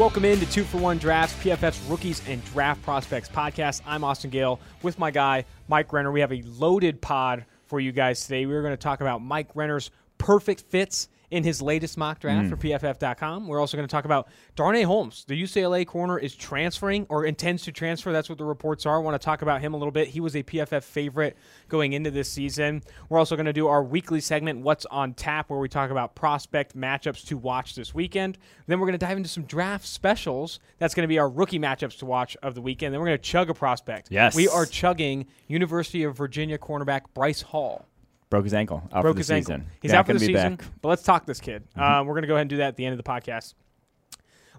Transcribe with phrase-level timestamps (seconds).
[0.00, 3.82] Welcome in to Two for One Drafts, PFF's Rookies and Draft Prospects podcast.
[3.84, 6.10] I'm Austin Gayle with my guy, Mike Renner.
[6.10, 8.46] We have a loaded pod for you guys today.
[8.46, 12.50] We're going to talk about Mike Renner's perfect fits in his latest mock draft hmm.
[12.50, 13.46] for PFF.com.
[13.46, 15.24] We're also going to talk about Darnay Holmes.
[15.26, 18.12] The UCLA corner is transferring or intends to transfer.
[18.12, 18.96] That's what the reports are.
[18.96, 20.08] I want to talk about him a little bit.
[20.08, 21.36] He was a PFF favorite
[21.68, 22.82] going into this season.
[23.08, 26.14] We're also going to do our weekly segment, What's on Tap, where we talk about
[26.14, 28.38] prospect matchups to watch this weekend.
[28.66, 30.58] Then we're going to dive into some draft specials.
[30.78, 32.92] That's going to be our rookie matchups to watch of the weekend.
[32.92, 34.08] Then we're going to chug a prospect.
[34.10, 34.34] Yes.
[34.34, 37.86] We are chugging University of Virginia cornerback Bryce Hall
[38.30, 38.82] Broke his ankle.
[38.92, 39.52] Out broke for the his season.
[39.54, 39.68] ankle.
[39.82, 40.54] He's Not out for the be season.
[40.56, 40.60] back.
[40.62, 40.76] Mm-hmm.
[40.80, 41.64] But let's talk this kid.
[41.76, 43.54] Uh, we're going to go ahead and do that at the end of the podcast.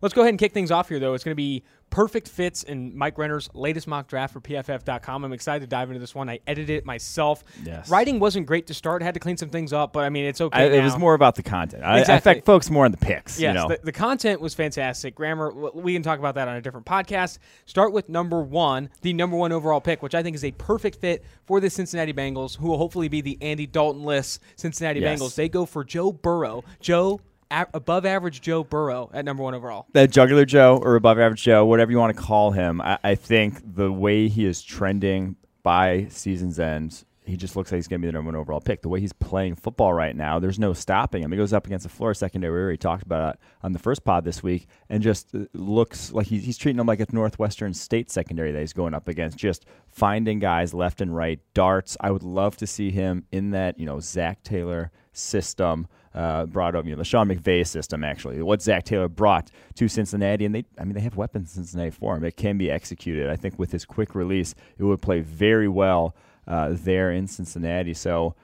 [0.01, 1.13] Let's go ahead and kick things off here, though.
[1.13, 5.23] It's going to be perfect fits in Mike Renner's latest mock draft for PFF.com.
[5.23, 6.27] I'm excited to dive into this one.
[6.29, 7.43] I edited it myself.
[7.63, 7.89] Yes.
[7.89, 9.01] Writing wasn't great to start.
[9.03, 10.57] I had to clean some things up, but I mean, it's okay.
[10.57, 11.83] I, it was more about the content.
[11.83, 12.31] I, I Exactly.
[12.31, 13.39] affect folks more on the picks.
[13.39, 13.67] Yes, you know.
[13.67, 15.13] the, the content was fantastic.
[15.15, 17.37] Grammar, we can talk about that on a different podcast.
[17.65, 20.99] Start with number one, the number one overall pick, which I think is a perfect
[21.01, 25.19] fit for the Cincinnati Bengals, who will hopefully be the Andy Dalton-less Cincinnati Yes.
[25.19, 25.35] Bengals.
[25.35, 26.63] They go for Joe Burrow.
[26.79, 27.19] Joe,
[27.51, 29.85] a- above average Joe Burrow at number one overall.
[29.93, 33.15] that jugular Joe or above average Joe, whatever you want to call him, I, I
[33.15, 38.01] think the way he is trending by season's end, he just looks like he's going
[38.01, 38.81] to be the number one overall pick.
[38.81, 41.31] The way he's playing football right now, there's no stopping him.
[41.31, 42.51] He goes up against the Florida secondary.
[42.51, 46.11] We already talked about it on the first pod this week, and just uh, looks
[46.11, 49.37] like he's, he's treating them like a Northwestern State secondary that he's going up against.
[49.37, 51.95] Just finding guys left and right, darts.
[52.01, 56.75] I would love to see him in that, you know, Zac Taylor system uh, brought
[56.75, 60.45] up, you know, the Sean McVay system, actually, what Zac Taylor brought to Cincinnati.
[60.45, 62.23] And they, I mean, they have weapons in Cincinnati for him.
[62.23, 63.29] It can be executed.
[63.29, 66.15] I think with his quick release, it would play very well
[66.47, 67.93] uh, there in Cincinnati.
[67.93, 68.35] So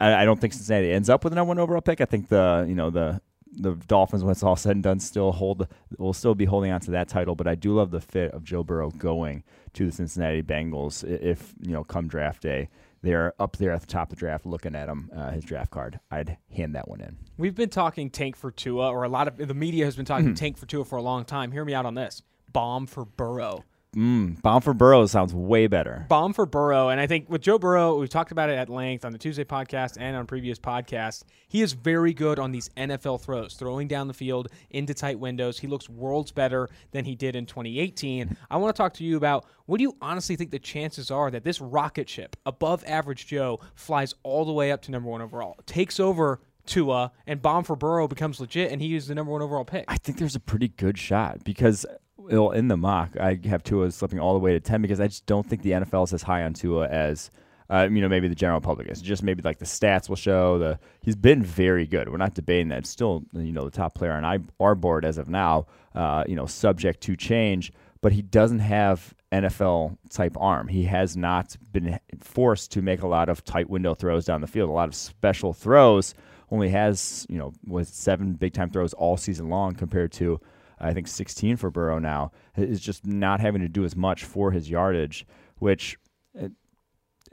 [0.00, 2.00] I, I don't think Cincinnati ends up with a number one overall pick.
[2.00, 3.20] I think the, you know, the,
[3.54, 5.68] the Dolphins, when it's all said and done, still hold
[5.98, 7.34] will still be holding on to that title.
[7.34, 11.04] But I do love the fit of Joe Burrow going to the Cincinnati Bengals.
[11.04, 12.70] If you know, come draft day,
[13.02, 15.70] they're up there at the top of the draft, looking at him, uh, his draft
[15.70, 16.00] card.
[16.10, 17.16] I'd hand that one in.
[17.36, 20.26] We've been talking tank for Tua, or a lot of the media has been talking
[20.28, 20.34] Mm-hmm.
[20.34, 21.52] tank for Tua for a long time.
[21.52, 22.22] Hear me out on this.
[22.52, 23.64] Bomb for Burrow.
[23.94, 26.06] Mm, bomb for Burrow sounds way better.
[26.08, 26.88] bomb for Burrow.
[26.88, 29.44] And I think with Joe Burrow, we've talked about it at length on the Tuesday
[29.44, 31.24] podcast and on previous podcasts.
[31.46, 35.58] He is very good on these NFL throws, throwing down the field into tight windows.
[35.58, 38.34] He looks worlds better than he did in 2018.
[38.50, 41.30] I want to talk to you about what do you honestly think the chances are
[41.30, 45.20] that this rocket ship, above average Joe, flies all the way up to number one
[45.20, 49.32] overall, takes over Tua, and bomb for Burrow becomes legit, and he is the number
[49.32, 49.84] one overall pick.
[49.88, 51.84] I think there's a pretty good shot because
[52.30, 55.06] well, in the mock, I have Tua slipping all the way to 10 because I
[55.06, 57.30] just don't think the NFL is as high on Tua as,
[57.70, 59.02] uh, you know, maybe the general public is.
[59.02, 62.08] Just maybe like the stats will show the he's been very good.
[62.08, 62.86] We're not debating that.
[62.86, 66.46] Still, you know, the top player on our board as of now, uh, you know,
[66.46, 70.68] subject to change, but he doesn't have NFL type arm.
[70.68, 74.46] He has not been forced to make a lot of tight window throws down the
[74.46, 76.14] field, a lot of special throws.
[76.50, 80.38] Only has, you know, was seven big time throws all season long compared to
[80.82, 84.50] I think 16 for Burrow now is just not having to do as much for
[84.50, 85.26] his yardage,
[85.58, 85.96] which
[86.38, 86.48] uh,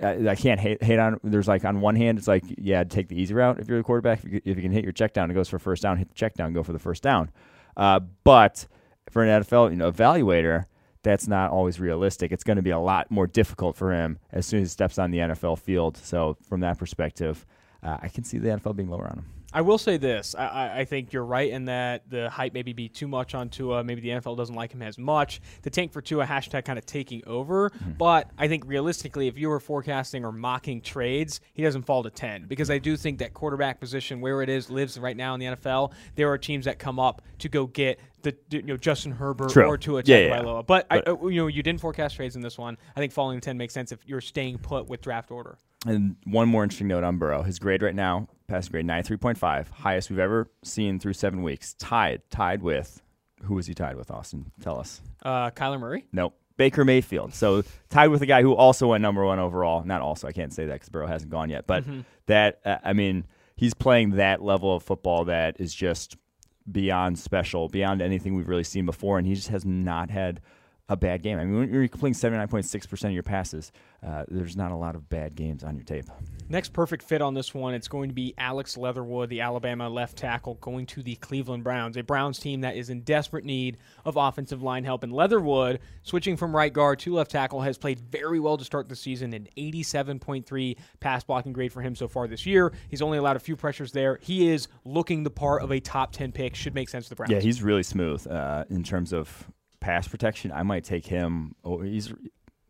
[0.02, 1.20] I, can't hate, hate on.
[1.24, 3.84] There's like on one hand, it's like yeah, take the easy route if you're the
[3.84, 4.24] quarterback.
[4.24, 5.98] If you, if you can hit your check down, it goes for first down.
[5.98, 7.32] Hit the check down, go for the first down.
[7.76, 8.68] Uh, but
[9.10, 10.66] for an NFL you know evaluator,
[11.04, 12.32] that's not always realistic.
[12.32, 15.00] It's going to be a lot more difficult for him as soon as he steps
[15.00, 15.98] on the NFL field.
[15.98, 17.46] So from that perspective,
[17.84, 19.39] uh, I can see the NFL being lower on him.
[19.52, 22.88] I will say this: I, I, think you're right in that the hype maybe be
[22.88, 23.84] too much on Tua.
[23.84, 25.42] Maybe the NFL doesn't like him as much.
[25.64, 27.72] The tank for Tua hashtag kind of taking over.
[27.98, 32.12] But I think realistically, if you were forecasting or mocking trades, he doesn't fall to
[32.12, 35.40] ten because I do think that quarterback position where it is lives right now in
[35.40, 35.94] the NFL.
[36.16, 39.66] There are teams that come up to go get the you know Justin Herbert True.
[39.66, 40.42] or Tua Yeah, yeah, yeah.
[40.42, 40.68] Tagovailoa.
[40.68, 42.78] But, I, uh, you know you didn't forecast trades in this one.
[42.96, 45.58] I think falling to ten makes sense if you're staying put with draft order.
[45.86, 47.42] And one more interesting note on Burrow.
[47.42, 51.74] His grade right now, passing grade 93.5, highest we've ever seen through seven weeks.
[51.76, 53.02] Tied, tied with,
[53.44, 54.52] who was he tied with, Austin?
[54.62, 55.02] Tell us.
[55.24, 56.06] Uh, Kyler Murray.
[56.12, 56.36] Nope.
[56.58, 57.34] Baker Mayfield.
[57.34, 59.84] So tied with a guy who also went number one overall.
[59.86, 61.66] Not also, I can't say that because Burrow hasn't gone yet.
[61.66, 61.86] But
[62.26, 63.26] that, uh, I mean,
[63.56, 66.18] he's playing that level of football that is just
[66.70, 69.18] beyond special, beyond anything we've really seen before.
[69.18, 70.42] And he just has not had
[70.90, 71.40] a bad game.
[71.40, 73.72] I mean, when you're completing 79.6% of your passes,
[74.06, 76.06] uh, there's not a lot of bad games on your tape.
[76.48, 80.18] Next perfect fit on this one, it's going to be Alex Leatherwood, the Alabama left
[80.18, 84.16] tackle, going to the Cleveland Browns, a Browns team that is in desperate need of
[84.16, 85.04] offensive line help.
[85.04, 88.90] And Leatherwood, switching from right guard to left tackle, has played very well to start
[88.90, 92.74] the season, an 87.3 pass blocking grade for him so far this year.
[92.90, 94.18] He's only allowed a few pressures there.
[94.22, 97.16] He is looking the part of a top 10 pick, should make sense to the
[97.16, 97.32] Browns.
[97.32, 100.52] Yeah, he's really smooth uh, in terms of pass protection.
[100.52, 101.56] I might take him.
[101.64, 102.14] Oh, he's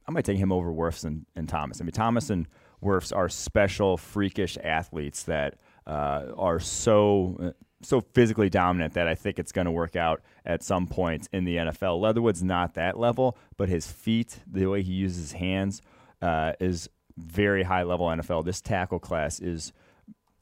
[0.09, 1.79] I might take him over Wirfs and, and Thomas.
[1.79, 2.47] I mean, Thomas and
[2.83, 7.51] Wirfs are special, freakish athletes that uh, are so uh,
[7.83, 11.45] so physically dominant that I think it's going to work out at some point in
[11.45, 12.01] the NFL.
[12.01, 15.83] Leatherwood's not that level, but his feet, the way he uses his hands,
[16.23, 18.45] uh, is very high level NFL.
[18.45, 19.73] This tackle class is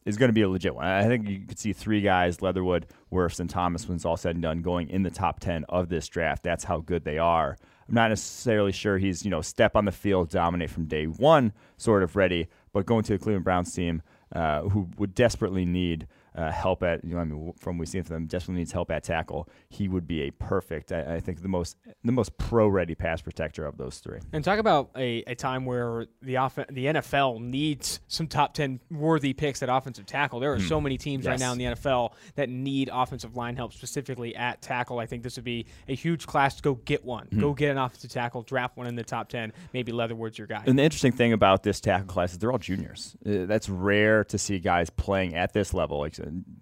[0.05, 0.85] is going to be a legit one.
[0.85, 4.37] I think you could see three guys, Leatherwood, Wirfs, and Thomas, when it's all said
[4.37, 6.43] and done, going in the top 10 of this draft.
[6.43, 7.57] That's how good they are.
[7.88, 11.54] I'm not necessarily sure he's, you know, step on the field, dominate from day one,
[11.78, 14.01] sort of ready, but going to the Cleveland Browns team
[14.34, 16.07] uh, who would desperately need
[16.38, 18.92] uh, help at you know I mean from we've seen from them definitely needs help
[18.92, 19.50] at tackle.
[19.69, 23.22] He would be a perfect I, I think the most the most pro ready pass
[23.22, 24.19] protector of those three.
[24.34, 28.80] And talk about a, a time where the off- the NFL needs some top ten
[28.92, 30.39] worthy picks at offensive tackle.
[30.39, 31.31] There are so many teams Yes.
[31.31, 35.00] right now in the NFL that need offensive line help specifically at tackle.
[35.00, 37.28] I think this would be a huge class to go get one.
[37.39, 39.51] Go get an offensive tackle, draft one in the top ten.
[39.74, 40.63] Maybe Leatherwood's your guy.
[40.68, 43.16] And the interesting thing about this tackle class is they're all juniors.
[43.25, 46.00] Uh, that's rare to see guys playing at this level.
[46.00, 46.13] Like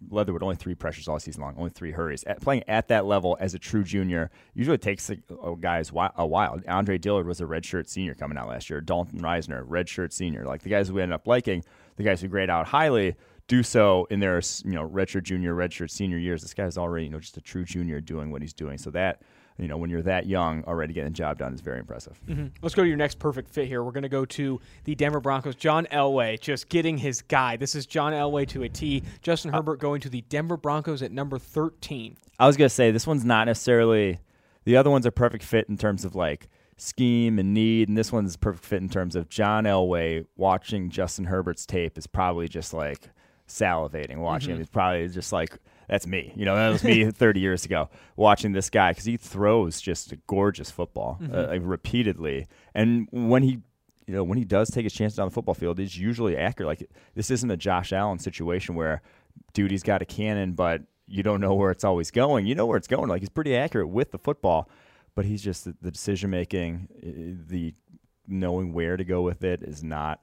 [0.10, 2.24] Leatherwood, only three pressures all season long, only three hurries.
[2.24, 6.26] At, playing at that level as a true junior usually takes a, a guys a
[6.26, 6.60] while.
[6.68, 8.82] Andre Dillard was a redshirt senior coming out last year.
[8.82, 10.46] Dalton Risner, redshirt senior.
[10.46, 11.64] Like the guys we end up liking,
[11.96, 13.16] the guys who grade out highly
[13.48, 16.42] do so in their you know redshirt junior, redshirt senior years.
[16.42, 18.78] This guy's already you know just a true junior doing what he's doing.
[18.78, 19.22] So that
[19.58, 22.20] you know when you're that young already getting the job done is very impressive.
[22.28, 22.48] Mm-hmm.
[22.62, 23.84] Let's go to your next perfect fit here.
[23.84, 25.56] We're going to go to the Denver Broncos.
[25.56, 27.56] John Elway just getting his guy.
[27.56, 29.04] This is John Elway to a T.
[29.22, 32.18] Justin Herbert going to the Denver Broncos at number 13.
[32.38, 34.20] I was gonna say this one's not necessarily.
[34.66, 38.12] The other one's a perfect fit in terms of like scheme and need, and this
[38.12, 42.48] one's a perfect fit in terms of John Elway watching Justin Herbert's tape is probably
[42.48, 43.10] just like
[43.48, 44.56] salivating watching him.
[44.56, 44.62] Mm-hmm.
[44.62, 45.58] He's probably just like
[45.88, 46.34] that's me.
[46.36, 50.12] You know, that was me 30 years ago watching this guy because he throws just
[50.12, 53.60] a gorgeous football uh, like repeatedly, and when he.
[54.08, 56.68] You know, when he does take his chances on the football field, he's usually accurate.
[56.68, 59.02] Like this isn't a Josh Allen situation where,
[59.54, 62.46] dude, he's got a cannon, but you don't know where it's always going.
[62.46, 63.10] You know where it's going.
[63.10, 64.70] Like he's pretty accurate with the football,
[65.16, 67.74] but he's just the, the decision making, uh, the
[68.28, 70.22] knowing where to go with it is not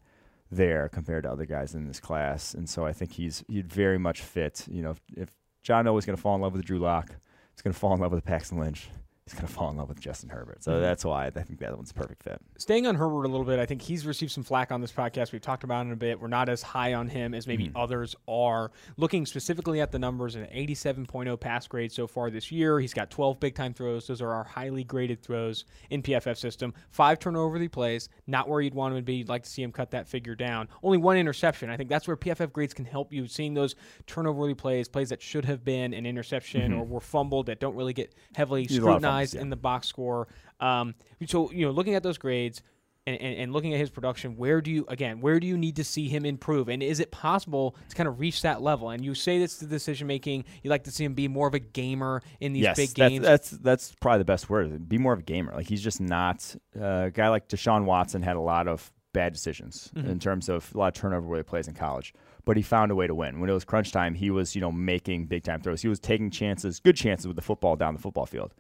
[0.51, 2.55] there compared to other guys in this class.
[2.55, 4.67] And so I think he's he'd very much fit.
[4.71, 5.31] You know, if, if
[5.63, 7.15] John Elway's going to fall in love with Drew Lock,
[7.53, 8.89] he's going to fall in love with Paxton Lynch.
[9.27, 10.65] He's going to fall in love with Justin Herbert.
[10.65, 10.83] So mm-hmm.
[10.83, 12.41] that's why I think that one's a perfect fit.
[12.59, 15.31] Staying on Herbert a little bit, I think he's received some flack on this podcast.
[15.31, 16.21] We've talked about it a bit.
[16.21, 17.77] We're not as high on him as maybe mm-hmm.
[17.77, 18.73] others are.
[18.97, 22.81] Looking specifically at the numbers, an 87.0 pass grade so far this year.
[22.81, 24.09] He's got 12 big time throws.
[24.09, 26.75] Those are our highly graded throws in PFF system.
[26.91, 29.15] Five turnover plays, not where you'd want him to be.
[29.15, 30.69] You'd like to see him cut that figure down.
[30.83, 31.71] Only one interception.
[31.71, 33.29] I think that's where PFF grades can help you.
[33.29, 33.77] Seeing those
[34.07, 36.81] turnover plays, plays that should have been an interception mm-hmm.
[36.81, 38.81] or were fumbled that don't really get heavily There's
[39.13, 39.41] a lot of fumbles, scrutinized yeah.
[39.41, 40.29] in the box score.
[40.61, 40.95] Um,
[41.27, 42.63] so you know, looking at those grades
[43.07, 45.77] and, and, and looking at his production, where do you again, where do you need
[45.77, 46.69] to see him improve?
[46.69, 48.91] And is it possible to kind of reach that level?
[48.91, 50.45] And you say this to decision making.
[50.63, 52.97] You like to see him be more of a gamer in these yes, big that's,
[52.99, 53.25] games.
[53.25, 54.89] that's that's probably the best word.
[54.89, 55.53] Be more of a gamer.
[55.53, 59.33] Like he's just not uh, a guy like Deshaun Watson had a lot of bad
[59.33, 60.09] decisions Mm-hmm.
[60.09, 62.15] in terms of a lot of turnover where he plays in college.
[62.45, 63.41] But he found a way to win.
[63.41, 65.83] When it was crunch time, he was, you know, making big time throws.
[65.83, 68.55] He was taking chances, good chances with the football down the football field.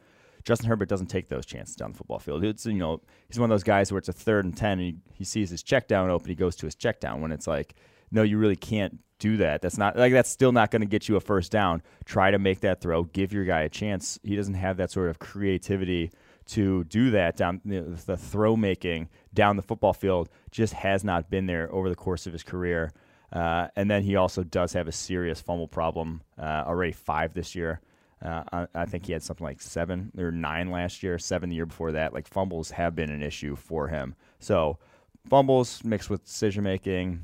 [0.45, 2.45] Justin Herbert doesn't take those chances down the football field.
[2.45, 4.81] It's you know he's one of those guys where it's a third and ten, and
[4.81, 7.21] he, he sees his check down open, he goes to his check down.
[7.21, 7.75] When it's like,
[8.11, 9.63] no, you really can't do that.
[9.63, 11.83] That's not like that's still not going to get you a first down.
[12.05, 14.19] Try to make that throw, give your guy a chance.
[14.23, 16.11] He doesn't have that sort of creativity
[16.47, 20.29] to do that down you know, the throw making down the football field.
[20.51, 22.93] Just has not been there over the course of his career.
[23.33, 26.23] Uh, and then he also does have a serious fumble problem.
[26.39, 27.81] Uh, already five this year.
[28.25, 31.57] Uh, I, I think he had something like seven or nine last year, seven the
[31.57, 32.13] year before that.
[32.13, 34.15] Like fumbles have been an issue for him.
[34.39, 34.79] So
[35.29, 37.21] fumbles mixed with decision making,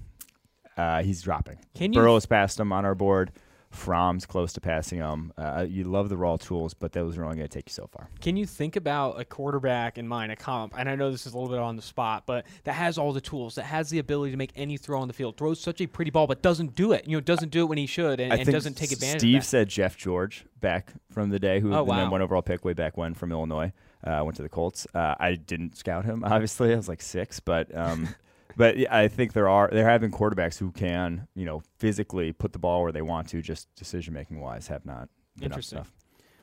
[0.76, 1.59] uh, he's dropping.
[1.75, 3.31] Can you- Burrow's passed him on our board.
[3.71, 5.33] Fromm's close to passing him.
[5.37, 7.87] Uh, you love the raw tools, but those are only going to take you so
[7.87, 8.09] far.
[8.21, 10.75] Can you think about a quarterback in mind, a comp?
[10.79, 13.13] And I know this is a little bit on the spot, but that has all
[13.13, 15.81] the tools, that has the ability to make any throw on the field, throws such
[15.81, 17.07] a pretty ball, but doesn't do it.
[17.07, 19.21] You know, doesn't do it when he should, and, and doesn't take advantage.
[19.21, 21.97] Steve said Jeff George back from the day, who Oh, the wow.
[21.99, 23.73] number one overall pick way back when from Illinois.
[24.03, 24.87] Uh, went to the Colts.
[24.95, 26.23] Uh, I didn't scout him.
[26.27, 28.09] Obviously, I was like six, but um,
[28.59, 32.53] but I think there are there have been quarterbacks who can you know physically put
[32.53, 35.09] the ball where they want to, just decision making wise, have not.
[35.41, 35.87] Interesting.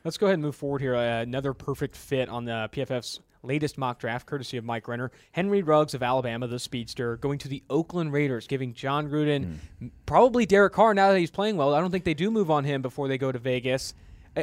[0.06, 0.96] Let's go ahead and move forward here.
[0.96, 5.12] Uh, another perfect fit on the PFF's latest mock draft, courtesy of Mike Renner.
[5.34, 9.92] Henry Ruggs of Alabama, the speedster, going to the Oakland Raiders, giving Jon Gruden, mm.
[10.06, 11.74] probably Derek Carr, now that he's playing well.
[11.74, 13.94] I don't think they do move on him before they go to Vegas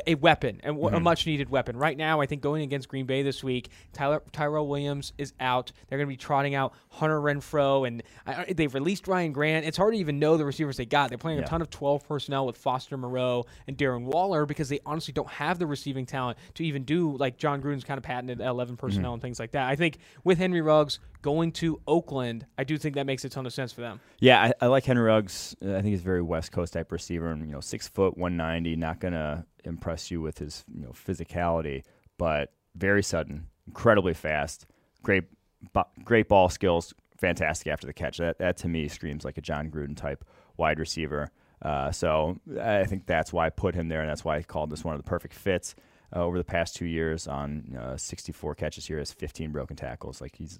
[0.07, 0.95] a, weapon and mm-hmm.
[0.95, 1.77] a much needed weapon.
[1.77, 5.73] Right now, I think going against Green Bay this week, Tyler, Tyrell Williams is out.
[5.89, 9.67] They're going to be trotting out Hunter Renfrow, and I, they've released Ryan Grant.
[9.67, 11.09] It's hard to even know the receivers they got.
[11.11, 11.45] They're playing yeah.
[11.45, 15.29] a ton of 12 personnel with Foster Moreau and Darren Waller because they honestly don't
[15.29, 19.11] have the receiving talent to even do like Jon Gruden's kind of patented 11 personnel
[19.11, 19.15] mm-hmm.
[19.15, 19.69] and things like that.
[19.69, 23.47] I think with Henry Ruggs, going to Oakland, I do think that makes a ton
[23.47, 24.01] of sense for them.
[24.19, 25.57] Yeah, I, I like Henry Ruggs.
[25.63, 28.37] I think he's a very West Coast type receiver, and you know, six foot, one
[28.37, 31.83] ninety, not gonna impress you with his you know physicality,
[32.19, 34.66] but very sudden, incredibly fast,
[35.02, 35.25] great,
[36.04, 38.19] great ball skills, fantastic after the catch.
[38.19, 40.25] That that to me screams like a Jon Gruden type
[40.57, 41.31] wide receiver.
[41.61, 44.71] Uh, so I think that's why I put him there, and that's why I called
[44.71, 45.75] this one of the perfect fits.
[46.14, 50.21] Uh, over the past two years, on uh, 64 catches here, has 15 broken tackles.
[50.21, 50.59] Like he's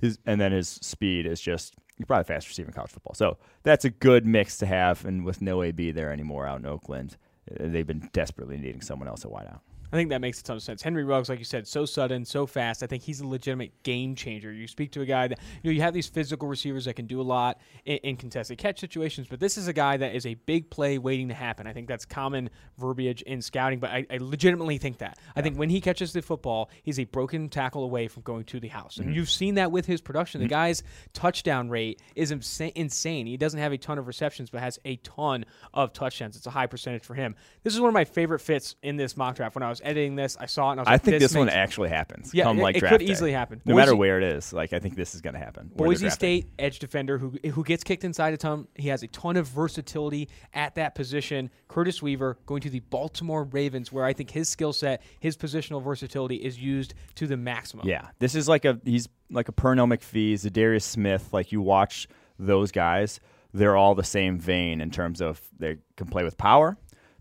[0.00, 3.14] his and then his speed is just he's probably fast receiver in college football.
[3.14, 5.04] So that's a good mix to have.
[5.04, 7.16] And with no AB there anymore out in Oakland,
[7.48, 9.60] they've been desperately needing someone else at wideout.
[9.92, 10.82] I think that makes a ton of sense.
[10.82, 12.82] Henry Ruggs, like you said, so sudden, so fast.
[12.82, 14.52] I think he's a legitimate game changer.
[14.52, 17.06] You speak to a guy that you know you have these physical receivers that can
[17.06, 20.26] do a lot in, in, contested catch situations, but this is a guy that is
[20.26, 21.66] a big play waiting to happen.
[21.66, 25.18] I think that's common verbiage in scouting, but I, I legitimately think that.
[25.18, 25.32] Yeah.
[25.36, 28.60] I think when he catches the football, he's a broken tackle away from going to
[28.60, 29.16] the house, and mm-hmm.
[29.16, 30.40] you've seen that with his production.
[30.40, 30.48] Mm-hmm.
[30.48, 30.82] The guy's
[31.12, 33.26] touchdown rate is insane.
[33.26, 35.44] He doesn't have a ton of receptions, but has a ton
[35.74, 36.36] of touchdowns.
[36.36, 37.34] It's a high percentage for him.
[37.62, 39.54] This is one of my favorite fits in this mock draft.
[39.54, 41.32] When I was editing this, I saw it, and I was I like, think this,
[41.32, 42.32] this one actually happens.
[42.32, 43.12] Yeah, come, it, like, it draft could day.
[43.12, 43.60] easily happen.
[43.64, 45.70] No matter where it is, like I think this is going to happen.
[45.74, 48.66] Boise State edge defender who who gets kicked inside a ton.
[48.74, 51.50] He has a ton of versatility at that position.
[51.68, 55.82] Curtis Weaver going to the Baltimore Ravens, where I think his skill set, his positional
[55.82, 57.86] versatility is used to the maximum.
[57.86, 61.28] Yeah, this is like a he's like a Pernell McPhee, Darius Smith.
[61.32, 62.08] Like you watch
[62.38, 63.20] those guys,
[63.52, 66.76] they're all the same vein in terms of they can play with power.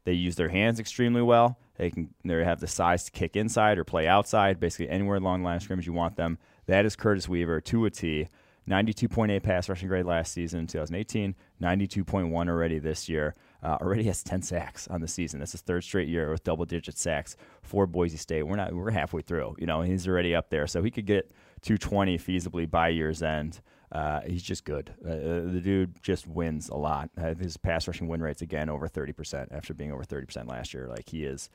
[0.06, 1.60] They use their hands extremely well.
[1.80, 5.42] They can they have the size to kick inside or play outside, basically anywhere along
[5.42, 6.38] the line of scrimmage you want them.
[6.68, 8.28] That is Curtis Weaver to a T.
[8.70, 11.34] 92.8 pass rushing grade last season, 2018.
[11.60, 13.34] 92.1 already this year.
[13.64, 15.40] Uh, already has 10 sacks on the season.
[15.40, 18.44] That's his third straight year with double-digit sacks for Boise State.
[18.44, 19.56] We're not we're halfway through.
[19.58, 21.32] You know, he's already up there, so he could get
[21.62, 23.62] 220 feasibly by year's end.
[23.92, 24.94] Uh, he's just good.
[25.04, 27.10] Uh, uh, the dude just wins a lot.
[27.18, 30.88] Uh, his pass rushing win rates again over 30% after being over 30% last year.
[30.88, 31.50] Like he is.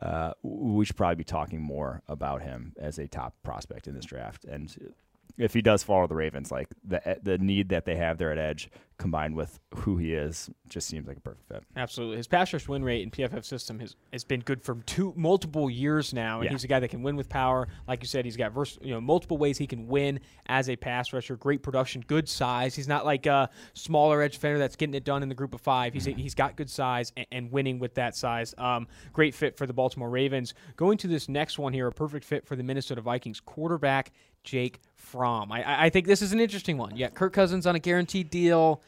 [0.00, 4.04] Uh, we should probably be talking more about him as a top prospect in this
[4.04, 4.44] draft.
[4.44, 4.94] And
[5.36, 8.38] if he does follow the Ravens, like the the need that they have there at
[8.38, 11.64] edge, combined with who he is, just seems like a perfect fit.
[11.76, 15.12] Absolutely, his pass rush win rate in PFF system has, has been good for two
[15.16, 16.50] multiple years now, and yeah.
[16.52, 17.66] he's a guy that can win with power.
[17.88, 20.76] Like you said, he's got vers- you know multiple ways he can win as a
[20.76, 21.36] pass rusher.
[21.36, 22.76] Great production, good size.
[22.76, 25.60] He's not like a smaller edge defender that's getting it done in the group of
[25.60, 25.92] five.
[25.94, 26.18] He's mm-hmm.
[26.18, 28.54] he's got good size and, and winning with that size.
[28.56, 30.54] Um, great fit for the Baltimore Ravens.
[30.76, 34.12] Going to this next one here, a perfect fit for the Minnesota Vikings quarterback
[34.44, 35.50] Jake Fromm.
[35.50, 36.96] I, I think this is an interesting one.
[36.96, 38.82] Yeah, Kirk Cousins on a guaranteed deal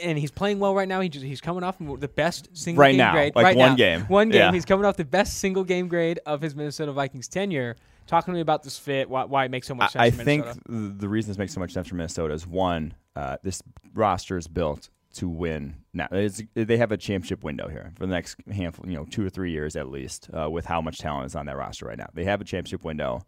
[0.00, 1.00] and he's playing well right now.
[1.00, 3.34] He just, he's coming off the best single right game now, grade.
[3.34, 3.76] Like right one now.
[3.76, 4.40] game, one game.
[4.40, 4.52] Yeah.
[4.52, 7.76] He's coming off the best single game grade of his Minnesota Vikings tenure.
[8.06, 10.02] Talking to me about this fit, why, why it makes so much sense.
[10.02, 13.36] I, I think the reason this makes so much sense for Minnesota is one, uh,
[13.42, 13.62] this
[13.94, 15.76] roster is built to win.
[15.92, 19.30] Now they have a championship window here for the next handful, you know, two or
[19.30, 22.08] three years at least, uh, with how much talent is on that roster right now.
[22.12, 23.24] They have a championship window.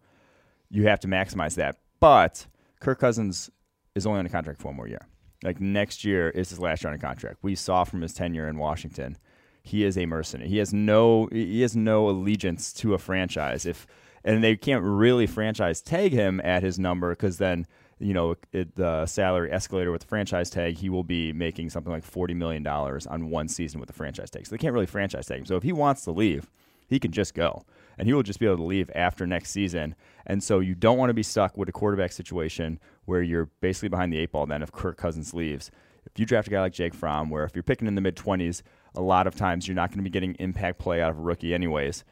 [0.70, 2.46] You have to maximize that, but
[2.80, 3.50] Kirk Cousins
[3.94, 5.06] is only on a contract for one more year.
[5.42, 7.38] Like next year is his last year on a contract.
[7.42, 9.18] We saw from his tenure in Washington,
[9.62, 10.48] he is a mercenary.
[10.48, 13.66] He has no he has no allegiance to a franchise.
[13.66, 13.86] If
[14.24, 17.66] and they can't really franchise tag him at his number because then
[17.98, 21.92] you know it, the salary escalator with the franchise tag, he will be making something
[21.92, 24.46] like forty million dollars on one season with the franchise tag.
[24.46, 25.46] So they can't really franchise tag him.
[25.46, 26.50] So if he wants to leave,
[26.86, 27.64] he can just go,
[27.98, 29.94] and he will just be able to leave after next season.
[30.26, 33.88] And so you don't want to be stuck with a quarterback situation where you're basically
[33.88, 35.70] behind the eight ball then if Kirk Cousins leaves.
[36.06, 38.16] If you draft a guy like Jake Fromm, where if you're picking in the mid
[38.16, 38.62] 20s,
[38.94, 41.22] a lot of times you're not going to be getting impact play out of a
[41.22, 42.04] rookie anyways.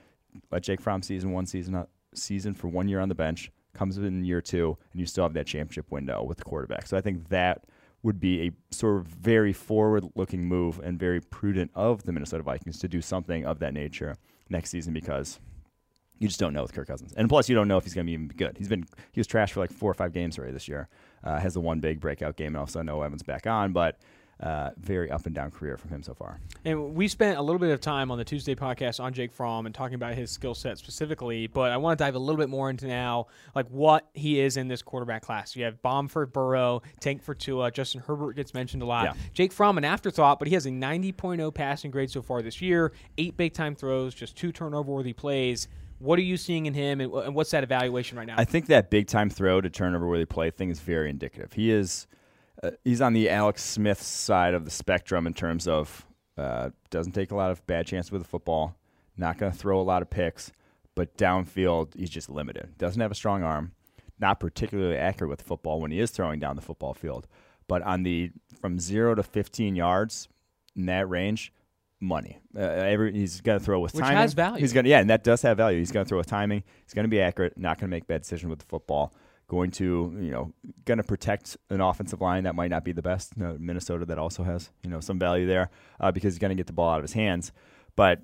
[0.50, 3.98] Let Jake Fromm season one season uh, season for one year on the bench, comes
[3.98, 6.86] in year two, and you still have that championship window with the quarterback.
[6.86, 7.64] So I think that
[8.02, 12.42] would be a sort of very forward looking move and very prudent of the Minnesota
[12.42, 14.16] Vikings to do something of that nature
[14.48, 15.38] next season because
[16.22, 18.06] You just don't know with Kirk Cousins, and plus you don't know if he's going
[18.06, 18.56] to be even good.
[18.56, 20.88] He's been he was trashed for like four or five games already this year.
[21.24, 23.98] Uh, has the one big breakout game, and also a Evans back on, but
[24.42, 26.40] uh, very up and down career from him so far.
[26.64, 29.66] And we spent a little bit of time on the Tuesday podcast on Jake Fromm
[29.66, 32.48] and talking about his skill set specifically, but I want to dive a little bit
[32.48, 35.54] more into now, like what he is in this quarterback class.
[35.54, 39.04] You have bomb for Burrow, tank for Tua, Justin Herbert gets mentioned a lot.
[39.04, 39.14] Yeah.
[39.32, 42.92] Jake Fromm, an afterthought, but he has a 90.0 passing grade so far this year,
[43.18, 45.68] eight big time throws, just two turnover worthy plays.
[46.02, 48.34] What are you seeing in him, and, what's that evaluation right now?
[48.36, 51.52] I think that big time throw to turnover where they play thing is very indicative.
[51.52, 52.08] He is
[52.60, 56.04] uh, he's on the Alex Smith side of the spectrum in terms of
[56.36, 58.74] uh, doesn't take a lot of bad chances with the football,
[59.16, 60.50] not going to throw a lot of picks,
[60.96, 62.76] but downfield he's just limited.
[62.78, 63.70] Doesn't have a strong arm,
[64.18, 67.28] not particularly accurate with football when he is throwing down the football field.
[67.68, 70.28] But on the from zero to 15 yards
[70.74, 71.52] in that range,
[72.02, 72.40] money.
[72.54, 74.18] Uh, every, he's going to throw with Which timing.
[74.18, 74.60] has value.
[74.60, 75.78] He's going to yeah, and that does have value.
[75.78, 76.64] He's going to throw with timing.
[76.84, 77.56] He's going to be accurate.
[77.56, 79.14] Not going to make bad decisions with the football
[79.52, 80.50] going to you know
[80.86, 83.32] going to protect an offensive line that might not be the best.
[83.36, 86.50] You know, Minnesota that also has you know some value there uh, because he's going
[86.50, 87.52] to get the ball out of his hands.
[87.94, 88.22] But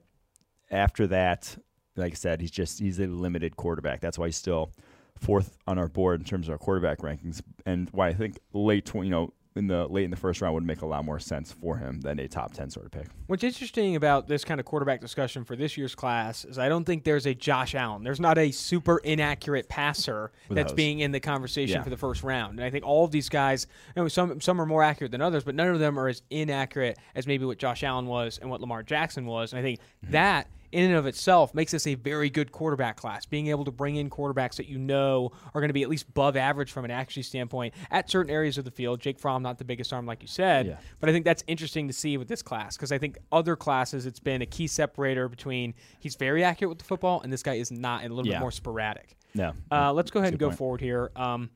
[0.71, 1.57] after that,
[1.97, 4.01] like I said, he's just he's a limited quarterback.
[4.01, 4.73] That's why he's still
[5.19, 8.87] fourth on our board in terms of our quarterback rankings, and why I think late
[8.87, 11.19] tw- you know in the late in the first round would make a lot more
[11.19, 13.09] sense for him than a top 10 sort of pick.
[13.27, 16.85] What's interesting about this kind of quarterback discussion for this year's class is I don't
[16.85, 18.05] think there's a Josh Allen.
[18.05, 21.83] There's not a super inaccurate passer that's being in the conversation yeah.
[21.83, 22.59] for the first round.
[22.59, 25.21] And I think all of these guys, you know, some some are more accurate than
[25.21, 28.49] others, but none of them are as inaccurate as maybe what Josh Allen was and
[28.49, 29.53] what Lamar Jackson was.
[29.53, 30.13] And I think mm-hmm.
[30.13, 33.27] that in and of itself makes this a very good quarterback class.
[33.27, 36.07] Being able to bring in quarterbacks that you know are going to be at least
[36.09, 39.01] above average from an accuracy standpoint at certain areas of the field.
[39.01, 40.77] Jake Fromm, not the biggest arm like you said, yeah.
[41.01, 44.07] but I think that's interesting to see with this class because I think other classes
[44.07, 47.55] it's been a key separator between he's very accurate with the football and this guy
[47.55, 48.39] is not and a little yeah.
[48.39, 49.17] bit more sporadic.
[49.35, 49.53] Yeah.
[49.71, 50.59] Uh, let's go ahead and go point.
[50.59, 51.11] forward here.
[51.17, 51.51] Um,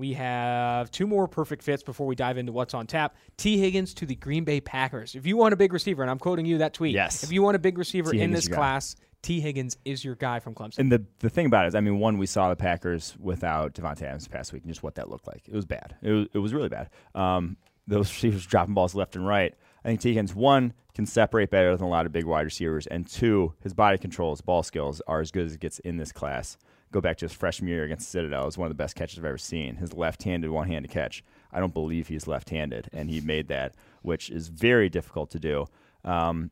[0.00, 3.14] we have two more perfect fits before we dive into what's on tap.
[3.36, 5.14] Tee Higgins to the Green Bay Packers.
[5.14, 6.94] If you want a big receiver, and I'm quoting you that tweet.
[6.94, 7.22] Yes.
[7.22, 8.16] If you want a big receiver T.
[8.16, 10.78] in Higgins this class, Tee Higgins is your guy from Clemson.
[10.78, 13.74] And the the thing about it is, I mean, one, we saw the Packers without
[13.74, 15.46] Davante Adams past week, and just what that looked like.
[15.46, 15.96] It was bad.
[16.00, 16.88] It was, it was really bad.
[17.14, 19.54] Um, those receivers dropping balls left and right.
[19.84, 22.86] I think Tee Higgins, one, can separate better than a lot of big wide receivers,
[22.86, 25.98] and two, his body control, his ball skills are as good as it gets in
[25.98, 26.56] this class
[26.92, 28.42] go back to his freshman year against Citadel.
[28.42, 29.76] It was one of the best catches I've ever seen.
[29.76, 31.22] His left-handed, one-handed catch.
[31.52, 35.66] I don't believe he's left-handed, and he made that, which is very difficult to do.
[36.04, 36.50] Um,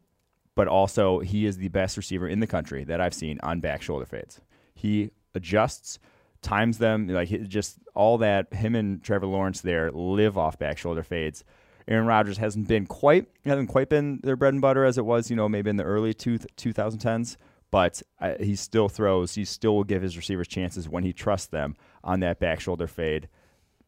[0.54, 3.82] but also, he is the best receiver in the country that I've seen on back
[3.82, 4.40] shoulder fades.
[4.74, 5.98] He adjusts,
[6.42, 8.52] times them, like just all that.
[8.52, 11.44] Him and Trevor Lawrence there live off back shoulder fades.
[11.86, 15.30] Aaron Rodgers hasn't been quite hasn't quite been their bread and butter as it was,
[15.30, 17.36] you know, maybe in the early two, 2010s
[17.70, 18.02] but
[18.40, 19.34] he still throws.
[19.34, 22.86] He still will give his receivers chances when he trusts them on that back shoulder
[22.86, 23.28] fade.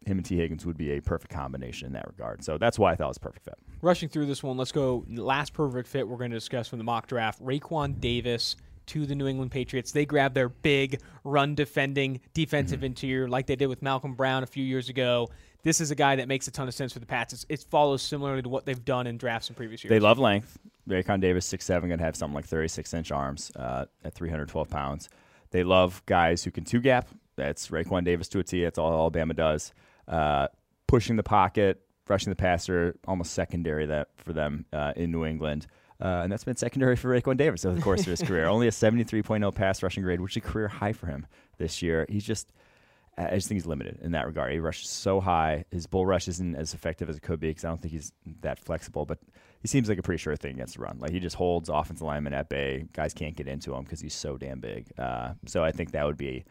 [0.06, 2.42] Him and Tee Higgins would be a perfect combination in that regard.
[2.42, 3.58] So that's why I thought it was perfect fit.
[3.82, 5.04] Rushing through this one, let's go.
[5.10, 9.14] Last perfect fit we're going to discuss from the mock draft Raekwon Davis to the
[9.14, 9.92] New England Patriots.
[9.92, 12.86] They grab their big run defending defensive mm-hmm.
[12.86, 15.28] interior like they did with Malcolm Brown a few years ago.
[15.62, 17.34] This is a guy that makes a ton of sense for the Pats.
[17.34, 19.90] It's, it follows similarly to what they've done in drafts in previous years.
[19.90, 20.58] They love length.
[20.88, 24.68] Raekwon Davis, six seven, going to have something like 36 inch arms uh, at 312
[24.68, 25.08] pounds.
[25.50, 27.08] They love guys who can two gap.
[27.36, 28.62] That's Raekwon Davis to a T.
[28.62, 29.72] That's all Alabama does.
[30.06, 30.48] Uh,
[30.86, 35.66] pushing the pocket, rushing the passer, almost secondary that for them uh, in New England.
[36.00, 38.46] Uh, and that's been secondary for Raekwon Davis over the course of his career.
[38.46, 41.26] Only a 73.0 pass rushing grade, which is a career high for him
[41.58, 42.06] this year.
[42.08, 42.52] He's just
[43.18, 44.52] I just think he's limited in that regard.
[44.52, 45.64] He rushes so high.
[45.70, 48.12] His bull rush isn't as effective as it could be because I don't think he's
[48.40, 49.04] that flexible.
[49.04, 49.18] But
[49.60, 50.98] he seems like a pretty sure thing against the run.
[50.98, 52.86] Like he just holds offensive linemen at bay.
[52.92, 54.86] Guys can't get into him because he's so damn big.
[54.98, 56.44] Uh, so I think that would be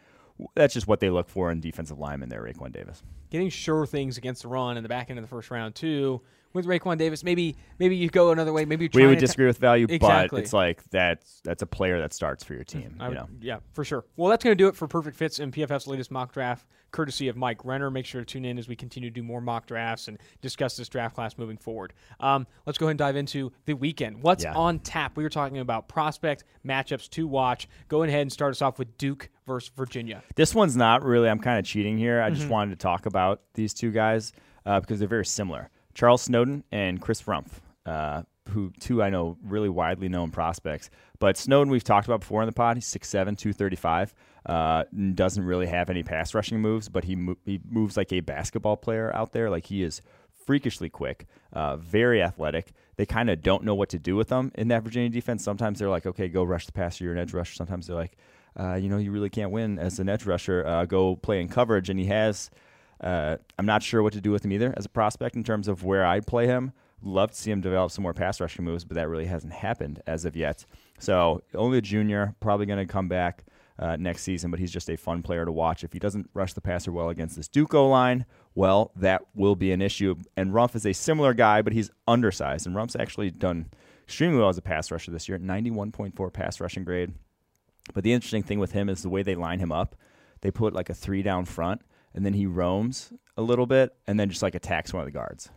[0.56, 3.04] that's just what they look for in defensive linemen there, Raekwon Davis.
[3.30, 6.22] Getting sure things against the run in the back end of the first round too
[6.54, 7.24] with Raekwon Davis.
[7.24, 8.66] Maybe maybe you go another way.
[8.66, 10.38] Maybe we would disagree with value, exactly.
[10.38, 12.96] but it's like that's that's a player that starts for your team.
[13.00, 13.28] Would, you know?
[13.42, 14.06] Yeah, for sure.
[14.16, 17.28] Well, that's going to do it for perfect fits and PFF's latest mock draft, courtesy
[17.28, 17.92] of Mike Renner.
[17.92, 20.76] Make sure to tune in as we continue to do more mock drafts and discuss
[20.78, 21.94] this draft class moving forward.
[22.20, 24.24] Um, let's go ahead and dive into the weekend.
[24.24, 24.54] What's yeah.
[24.54, 25.18] on tap?
[25.18, 27.68] We were talking about prospect matchups to watch.
[27.88, 30.24] Go ahead and start us off with Duke versus Virginia.
[30.36, 31.28] This one's not really.
[31.30, 32.22] I'm kind of cheating here.
[32.22, 32.36] I mm-hmm.
[32.36, 33.19] just wanted to talk about
[33.54, 34.34] these two guys
[34.66, 35.70] uh, because they're very similar.
[35.94, 40.90] Charles Snowden and Chris Rumph, uh, who two I know really widely known prospects.
[41.20, 42.78] But Snowden we've talked about before in the pod.
[42.78, 44.14] He's 6'7", 235.
[44.46, 48.22] Uh, doesn't really have any pass rushing moves, but he mo- he moves like a
[48.22, 49.50] basketball player out there.
[49.50, 50.02] Like he is
[50.46, 52.72] freakishly quick, uh, very athletic.
[52.96, 55.44] They kind of don't know what to do with them in that Virginia defense.
[55.44, 57.54] Sometimes they're like, okay, go rush the passer, you're an edge rusher.
[57.54, 58.18] Sometimes they're like,
[58.60, 60.66] uh, you know, you really can't win as an edge rusher.
[60.66, 62.50] Uh, go play in coverage, and he has.
[63.02, 65.68] Uh, I'm not sure what to do with him either as a prospect in terms
[65.68, 66.74] of where I'd play him.
[67.02, 70.02] Love to see him develop some more pass rushing moves, but that really hasn't happened
[70.06, 70.66] as of yet.
[71.00, 73.46] So only a junior, probably going to come back
[73.80, 75.86] uh, next season, but he's just a fun player to watch.
[75.86, 79.72] If he doesn't rush the passer well against this Duco line, well, that will be
[79.72, 80.16] an issue.
[80.36, 83.70] And Rumph is a similar guy, but he's undersized, and Rumph's actually done
[84.04, 87.14] extremely well as a pass rusher this year, 91.4 pass rushing grade.
[87.94, 89.96] But the interesting thing with him is the way they line him up.
[90.42, 91.82] They put like a three down front,
[92.20, 95.12] and then he roams a little bit, and then just like attacks one of the
[95.18, 95.50] guards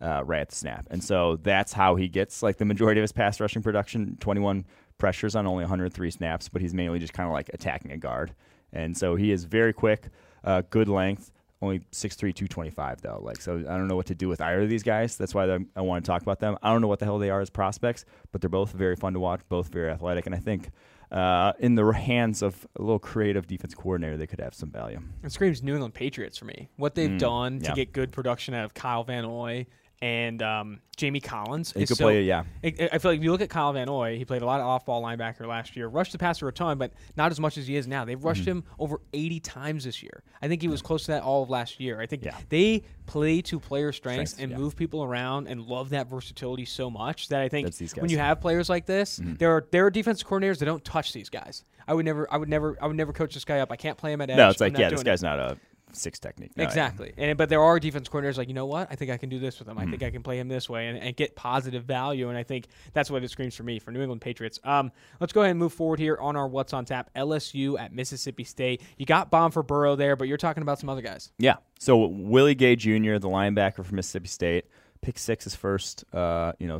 [0.00, 0.86] uh, right at the snap.
[0.90, 4.64] And so that's how he gets like the majority of his pass rushing production 21
[4.96, 8.34] pressures on only 103 snaps, but he's mainly just kind of like attacking a guard.
[8.72, 10.08] And so he is very quick,
[10.42, 11.32] uh, good length.
[11.60, 13.20] Only 6'3", 225 though.
[13.22, 15.18] Like so, I don't know what to do with either of these guys.
[15.18, 15.44] That's why
[15.76, 16.56] I want to talk about them.
[16.62, 19.12] I don't know what the hell they are as prospects, but they're both very fun
[19.12, 20.70] to watch, both very athletic, and I think
[21.12, 25.00] uh, in the hands of a little creative defense coordinator, they could have some value.
[25.22, 26.68] It screams New England Patriots for me.
[26.76, 27.74] What they've Mm, done to yeah.
[27.74, 29.66] get good production out of Kyle Van Noy
[30.02, 31.72] and um, Jamie Collins.
[31.72, 32.44] He is could so, play, yeah.
[32.62, 34.60] I I feel like if you look at Kyle Van Noy, he played a lot
[34.60, 35.88] of off-ball linebacker last year.
[35.88, 38.04] Rushed the passer a ton, but not as much as he is now.
[38.04, 38.50] They've rushed Mm-hmm.
[38.58, 40.22] him over 80 times this year.
[40.42, 42.00] I think he was close to that all of last year.
[42.00, 42.36] I think Yeah.
[42.50, 44.58] they play to player strengths, Strengths, and yeah.
[44.58, 47.72] move people around and love that versatility so much that I think when.
[47.72, 48.06] Mm-hmm.
[48.06, 51.30] you have players like this, there are there are defensive coordinators that don't touch these
[51.30, 51.64] guys.
[51.88, 53.70] I would never, I would never, I would never coach this guy up.
[53.70, 54.36] I can't play him at edge.
[54.36, 55.10] No, it's like yeah, this doing it.
[55.10, 55.56] guy's not a
[55.96, 56.56] six technique.
[56.56, 56.68] No, yeah.
[56.68, 57.12] Exactly.
[57.16, 58.88] And but there are defense coordinators like, you know what?
[58.90, 59.76] I think I can do this with him.
[59.76, 59.88] Mm-hmm.
[59.88, 62.28] I think I can play him this way and, and get positive value.
[62.28, 64.60] And I think that's what it screams for me for New England Patriots.
[64.64, 67.10] Um, let's go ahead and move forward here on our what's on tap.
[67.16, 68.82] LSU at Mississippi State.
[68.98, 71.32] You got bomb for Burrow there, but you're talking about some other guys.
[71.38, 71.56] Yeah.
[71.78, 74.66] So Willie Gay Jr., the linebacker from Mississippi State,
[75.00, 76.78] pick six his first, uh, you know,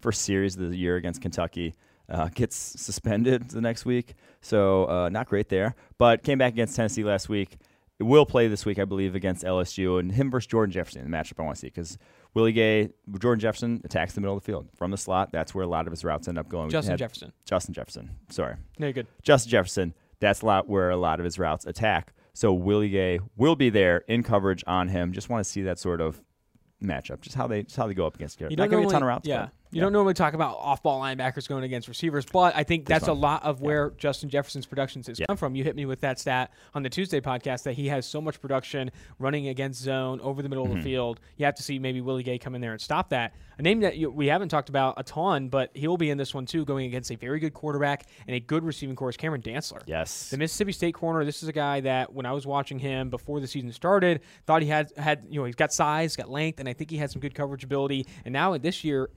[0.00, 1.74] first series of the year against Kentucky.
[2.10, 5.74] Uh, gets suspended the next week, so uh, not great there.
[5.98, 7.58] But came back against Tennessee last week.
[8.00, 11.02] Will play this week, I believe, against LSU and him versus Jordan Jefferson.
[11.02, 11.98] The matchup I want to see because
[12.32, 15.32] Willie Gay, Jordan Jefferson attacks the middle of the field from the slot.
[15.32, 16.70] That's where a lot of his routes end up going.
[16.70, 17.32] Justin Jefferson.
[17.44, 18.10] Justin Jefferson.
[18.30, 18.54] Sorry.
[18.78, 19.08] No, good.
[19.22, 22.12] Justin Jefferson, that's a lot where a lot of his routes attack.
[22.34, 25.12] So Willie Gay will be there in coverage on him.
[25.12, 26.22] Just want to see that sort of
[26.80, 28.52] matchup, just how they just how they go up against Garrett.
[28.52, 29.26] You Not don't gonna be a ton of routes.
[29.26, 29.48] Yeah.
[29.70, 33.12] You don't normally talk about off-ball linebackers going against receivers, but I think that's a
[33.12, 35.26] lot of where Justin Jefferson's productions has Yeah.
[35.26, 35.54] come from.
[35.54, 38.40] You hit me with that stat on the Tuesday podcast that he has so much
[38.40, 40.78] production running against zone over the middle Mm-hmm.
[40.78, 41.20] of the field.
[41.36, 43.34] You have to see maybe Willie Gay come in there and stop that.
[43.58, 46.32] A name that you, we haven't talked about a ton, but he'll be in this
[46.32, 49.42] one too, going against a very good quarterback and a good receiving corps is Cameron
[49.42, 49.82] Dantzler.
[49.84, 50.30] Yes.
[50.30, 51.24] The Mississippi State corner.
[51.24, 54.62] This is a guy that when I was watching him before the season started, thought
[54.62, 57.10] he had had you know he's got size, got length, and I think he had
[57.10, 58.06] some good coverage ability.
[58.24, 59.10] And now this year,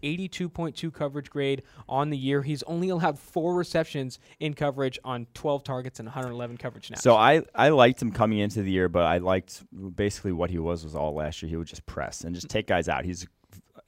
[0.49, 2.41] 82.2 coverage grade on the year.
[2.41, 7.03] He's only allowed four receptions in coverage on 12 targets and 111 coverage snaps.
[7.03, 9.63] So I, I liked him coming into the year, but I liked
[9.95, 11.49] basically what he was was all last year.
[11.49, 13.05] He would just press and just take guys out.
[13.05, 13.27] He's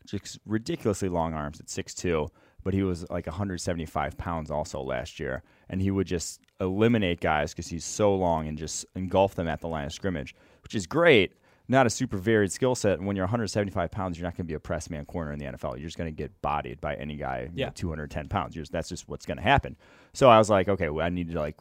[0.06, 2.30] just ridiculously long arms at 6'2",
[2.64, 7.54] but he was like 175 pounds also last year, and he would just eliminate guys
[7.54, 10.88] because he's so long and just engulf them at the line of scrimmage, which is
[10.88, 11.34] great.
[11.68, 12.98] Not a super varied skill set.
[12.98, 15.40] And when you're 175 pounds, you're not going to be a press man corner in
[15.40, 15.78] the NFL.
[15.78, 17.70] You're just going to get bodied by any guy, you know, Yeah.
[17.74, 18.56] 210 pounds.
[18.56, 19.78] You're just, that's just what's going to happen.
[20.14, 21.56] So I was like, okay, well, I need to like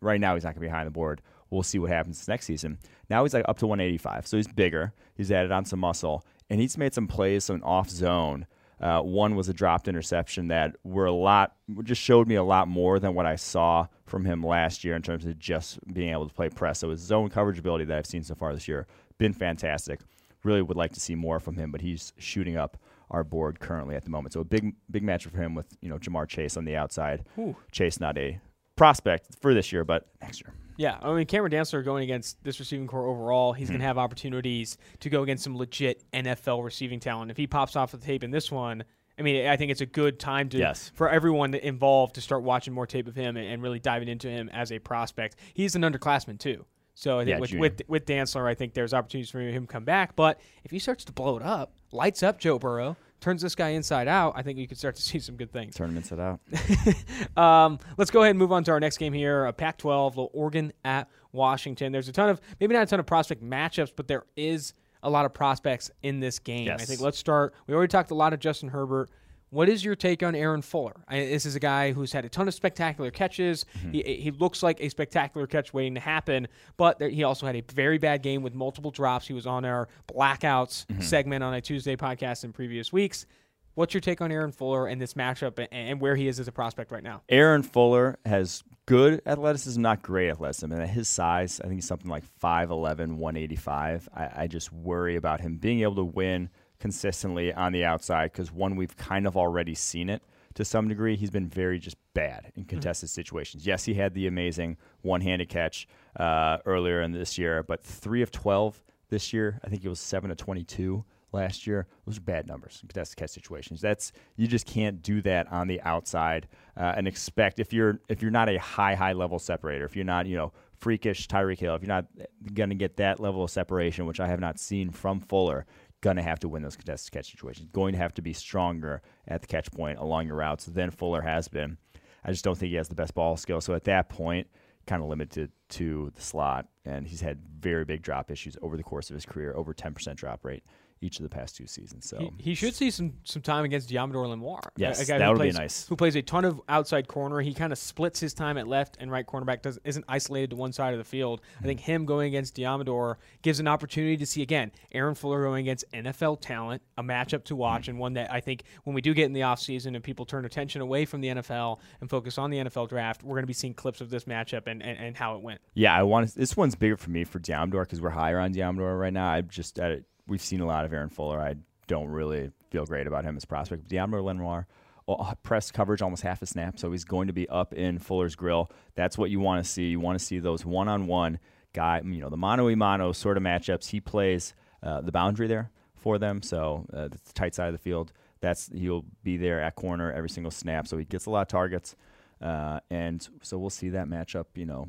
[0.00, 1.20] right now he's not going to be behind the board.
[1.50, 2.78] We'll see what happens next season.
[3.08, 4.92] Now he's like up to 185, so he's bigger.
[5.14, 8.46] He's added on some muscle, and he's made some plays, some off zone.
[8.80, 12.68] Uh, one was a dropped interception that were a lot, just showed me a lot
[12.68, 16.28] more than what I saw from him last year in terms of just being able
[16.28, 16.78] to play press.
[16.78, 18.86] So his zone coverage ability that I've seen so far this year
[19.18, 20.00] been fantastic.
[20.44, 22.76] Really would like to see more from him, but he's shooting up
[23.10, 24.32] our board currently at the moment.
[24.34, 27.24] So a big, big matchup for him with you know Ja'Marr Chase on the outside.
[27.38, 27.56] Ooh.
[27.72, 28.40] Chase not a
[28.76, 30.52] prospect for this year, but next year.
[30.76, 33.74] Yeah, I mean Cameron Dantzler going against this receiving corps overall, he's Hmm.
[33.74, 37.32] going to have opportunities to go against some legit NFL receiving talent.
[37.32, 38.84] If he pops off the tape in this one,
[39.18, 40.92] I mean, I think it's a good time to Yes.
[40.94, 44.28] for everyone involved to start watching more tape of him and, and really diving into
[44.30, 45.34] him as a prospect.
[45.54, 46.64] He's an underclassman too.
[46.98, 49.72] So I think Yeah, with, with with Dantzler, I think there's opportunities for him to
[49.72, 50.16] come back.
[50.16, 53.68] But if he starts to blow it up, lights up Joe Burrow, turns this guy
[53.68, 55.76] inside out, I think you could start to see some good things.
[55.76, 56.40] Tournaments it out.
[57.36, 59.44] Um, let's go ahead and move on to our next game here.
[59.44, 61.92] A Pac-12, little Oregon at Washington.
[61.92, 65.08] There's a ton of maybe not a ton of prospect matchups, but there is a
[65.10, 66.68] lot of prospects in this game.
[66.72, 67.54] I think let's start.
[67.68, 69.08] We already talked a lot of Justin Herbert.
[69.50, 70.96] What is your take on Aaron Fuller?
[71.08, 73.64] I, this is a guy who's had a ton of spectacular catches.
[73.78, 73.92] Mm-hmm.
[73.92, 77.56] He, he looks like a spectacular catch waiting to happen, but there, he also had
[77.56, 79.26] a very bad game with multiple drops.
[79.26, 81.00] He was on our blackouts mm-hmm.
[81.00, 83.26] segment on a Tuesday podcast in previous weeks.
[83.74, 86.48] What's your take on Aaron Fuller and this matchup and, and where he is as
[86.48, 87.22] a prospect right now?
[87.28, 90.72] Aaron Fuller has good athleticism, not great athleticism.
[90.72, 94.08] And at his size, I think he's something like 5'11, 185.
[94.12, 98.52] I, I just worry about him being able to win consistently on the outside because,
[98.52, 100.22] one, we've kind of already seen it
[100.54, 101.16] to some degree.
[101.16, 103.14] He's been very just bad in contested mm-hmm.
[103.14, 103.66] situations.
[103.66, 105.86] Yes, he had the amazing one handed catch
[106.16, 109.60] uh, earlier in this year, but three of 12 this year.
[109.64, 111.86] I think it was 7 to 22 last year.
[112.06, 113.80] Those are bad numbers in contested catch situations.
[113.80, 118.22] That's you just can't do that on the outside uh, and expect if you're if
[118.22, 121.74] you're not a high high level separator, if you're not you know freakish Tyreek Hill,
[121.74, 122.06] if you're not
[122.54, 125.66] going to get that level of separation, which I have not seen from Fuller,
[126.00, 127.68] going to have to win those contested catch situations.
[127.72, 131.22] Going to have to be stronger at the catch point along your routes than Fuller
[131.22, 131.78] has been.
[132.24, 133.60] I just don't think he has the best ball skill.
[133.60, 134.48] So at that point,
[134.86, 138.82] kind of limited to the slot, and he's had very big drop issues over the
[138.82, 140.64] course of his career, over 10% drop rate
[141.00, 142.08] each of the past two seasons.
[142.08, 144.60] So he, he should see some some time against Deommodore Lenoir.
[144.76, 145.88] Yes, a, a guy that would plays, be nice.
[145.88, 147.40] Who plays a ton of outside corner.
[147.40, 149.62] He kind of splits his time at left and right cornerback.
[149.62, 151.40] Does isn't isolated to one side of the field.
[151.60, 155.64] I think him going against Deommodore gives an opportunity to see again Aaron Fuller going
[155.64, 157.90] against NFL talent, a matchup to watch, mm-hmm.
[157.90, 160.44] and one that I think when we do get in the offseason and people turn
[160.44, 163.52] attention away from the NFL and focus on the NFL draft, we're going to be
[163.52, 165.60] seeing clips of this matchup and, and, and how it went.
[165.74, 168.98] Yeah, I want this one's bigger for me for Deommodore because we're higher on Deommodore
[168.98, 169.30] right now.
[169.30, 169.96] I just uh,
[170.28, 171.40] we've seen a lot of Aaron Fuller.
[171.40, 171.56] I
[171.88, 173.88] don't really feel great about him as prospect.
[173.88, 174.66] Deommodore Lenoir,
[175.08, 178.36] uh, press coverage almost half a snap, so he's going to be up in Fuller's
[178.36, 178.70] grill.
[178.94, 179.88] That's what you want to see.
[179.88, 181.40] You want to see those one-on-one
[181.72, 183.88] guy, you know, the mano a mano sort of matchups.
[183.88, 187.78] He plays uh, the boundary there for them, so uh, the tight side of the
[187.78, 188.12] field.
[188.40, 191.48] That's he'll be there at corner every single snap, so he gets a lot of
[191.48, 191.96] targets,
[192.40, 194.44] uh, and so we'll see that matchup.
[194.54, 194.88] You know,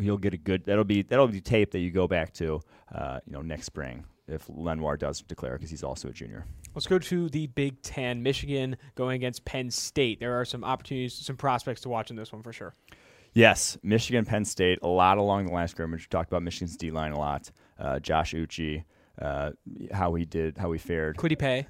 [0.00, 0.64] he'll get a good.
[0.64, 2.62] That'll be that'll be tape that you go back to,
[2.94, 6.46] uh, you know, next spring if Lenoir does declare because he's also a junior.
[6.74, 8.22] Let's go to the Big Ten.
[8.22, 10.20] Michigan going against Penn State.
[10.20, 12.74] There are some opportunities, some prospects to watch in this one for sure.
[13.34, 16.02] Yes, Michigan, Penn State, a lot along the line of scrimmage.
[16.02, 17.50] We talked about Michigan's D line a lot.
[17.78, 18.84] Uh, Josh Uche,
[19.20, 19.50] uh,
[19.92, 21.16] how he did, how he fared.
[21.16, 21.66] Kwity Paye.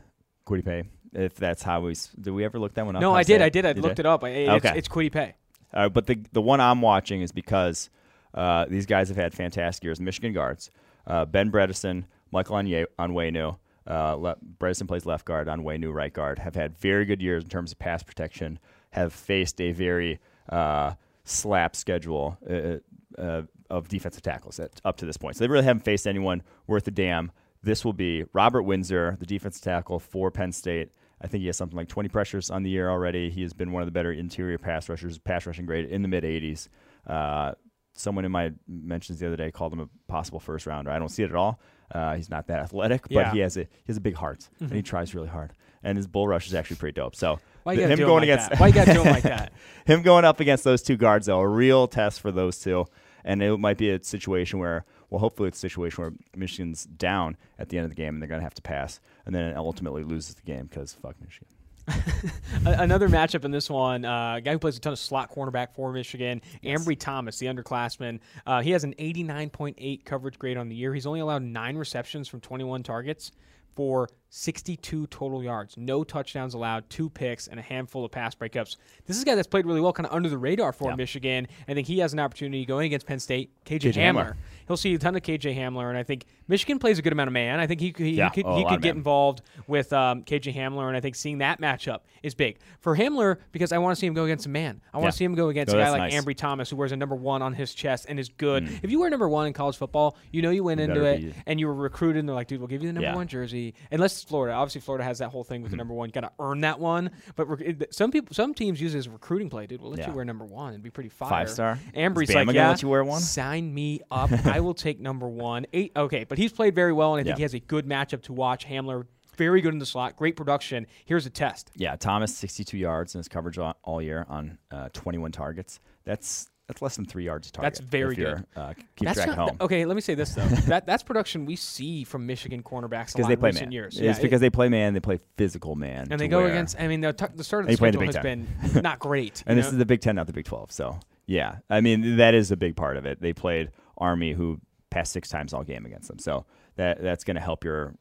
[0.46, 0.84] Kwity Paye.
[1.14, 3.00] If that's how we did, we ever look that one up?
[3.00, 3.40] No, I did.
[3.40, 3.64] I did.
[3.64, 4.04] I you looked did?
[4.04, 4.24] it up.
[4.24, 4.76] It's, okay.
[4.76, 5.34] it's Kwity Paye.
[5.72, 7.88] Uh, but the the one I'm watching is because
[8.34, 10.00] uh, these guys have had fantastic years.
[10.00, 10.70] Michigan guards,
[11.06, 13.56] uh, Ben Bredeson, Michael Onwenu,
[13.88, 17.48] uh, Le- Bredeson plays left guard, Onwenu right guard, have had very good years in
[17.48, 18.58] terms of pass protection,
[18.90, 20.18] have faced a very
[20.48, 20.92] uh,
[21.24, 22.78] slap schedule uh,
[23.20, 25.36] uh of defensive tackles at, up to this point.
[25.36, 27.32] So they really haven't faced anyone worth a damn.
[27.62, 30.90] This will be Robert Windsor, the defensive tackle for Penn State.
[31.20, 33.30] I think he has something like 20 pressures on the year already.
[33.30, 36.08] He has been one of the better interior pass rushers, pass rushing grade in the
[36.08, 36.68] mid 80s.
[37.06, 37.52] Uh,
[37.94, 40.90] someone in my mentions the other day called him a possible first rounder.
[40.90, 41.60] I don't see it at all.
[41.94, 43.32] Uh, he's not that athletic, but yeah.
[43.32, 44.64] he has a he has a big heart mm-hmm.
[44.64, 44.84] and he mm-hmm.
[44.84, 45.52] tries really hard.
[45.82, 47.14] And his bull rush is actually pretty dope.
[47.14, 49.52] So Why him going like against Why you got to do him like that?
[49.86, 52.86] him going up against those two guards though, a real test for those two.
[53.24, 57.38] And it might be a situation where, well, hopefully it's a situation where Michigan's down
[57.58, 59.56] at the end of the game and they're going to have to pass, and then
[59.56, 61.48] ultimately loses the game because fuck Michigan.
[62.64, 65.74] Another matchup in this one, uh, a guy who plays a ton of slot cornerback
[65.74, 66.80] for Michigan, yes.
[66.80, 68.20] Ambry Thomas, the underclassman.
[68.46, 70.94] Uh, he has an 89.8 coverage grade on the year.
[70.94, 73.32] He's only allowed nine receptions from 21 targets
[73.74, 78.76] for 62 total yards, no touchdowns allowed, two picks, and a handful of pass breakups.
[79.06, 80.96] This is a guy that's played really well, kind of under the radar for yeah.
[80.96, 81.46] Michigan.
[81.68, 83.52] I think he has an opportunity going against Penn State.
[83.64, 84.14] KJ, KJ Hamler.
[84.14, 84.34] Hamler.
[84.66, 87.28] He'll see a ton of KJ Hamler, and I think Michigan plays a good amount
[87.28, 87.60] of man.
[87.60, 88.30] I think he, he, yeah.
[88.30, 88.96] he could, oh, he could get man.
[88.96, 93.36] involved with um, KJ Hamler, and I think seeing that matchup is big for Hamler
[93.52, 94.80] because I want to see him go against a man.
[94.92, 95.18] I want to yeah.
[95.18, 96.14] see him go against a guy like nice.
[96.14, 98.64] Ambry Thomas who wears a number one on his chest and is good.
[98.64, 98.80] Mm.
[98.82, 101.20] If you wear number one in college football, you know you went you into it
[101.20, 101.34] be.
[101.46, 103.63] and you were recruited, and they're like, dude, we'll give you the number one jersey,
[103.90, 104.54] unless it's Florida.
[104.54, 105.76] Obviously, Florida has that whole thing with mm-hmm.
[105.76, 106.10] the number one.
[106.10, 107.10] Got to earn that one.
[107.36, 109.80] But rec- some people, some teams use it as a recruiting play, dude.
[109.80, 110.08] We'll let yeah.
[110.08, 110.70] you wear number one.
[110.72, 111.30] It'd be pretty fire.
[111.30, 111.78] Five star.
[111.94, 113.20] Ambry's like, yeah, let you wear one.
[113.20, 114.30] Sign me up.
[114.46, 115.66] I will take number one.
[115.72, 115.92] Eight.
[115.96, 118.32] Okay, but he's played very well, and I think he has a good matchup to
[118.32, 118.66] watch.
[118.66, 119.04] Hamler
[119.36, 120.86] very good in the slot, great production.
[121.04, 121.70] Here's a test.
[121.74, 125.80] Yeah, Thomas, 62 yards in his coverage all, year on uh, 21 targets.
[126.04, 127.74] That's that's less than three yards target.
[127.74, 128.46] That's very good.
[128.56, 129.56] Uh, keep that's track not, home.
[129.60, 130.46] Okay, let me say this though.
[130.66, 133.70] that that's production we see from Michigan cornerbacks because they play man.
[133.70, 134.00] Years.
[134.00, 134.94] Yeah, it's because they play man.
[134.94, 136.08] They play physical man.
[136.10, 136.80] And they go against.
[136.80, 138.48] I mean, the, t- the start of the schedule the has been
[138.82, 139.42] not great.
[139.46, 139.62] and know?
[139.62, 140.72] this is the Big Ten, not the Big Twelve.
[140.72, 143.20] So yeah, I mean that is a big part of it.
[143.20, 146.18] They played Army, who passed six times all game against them.
[146.18, 146.46] So
[146.76, 147.94] that that's going to help your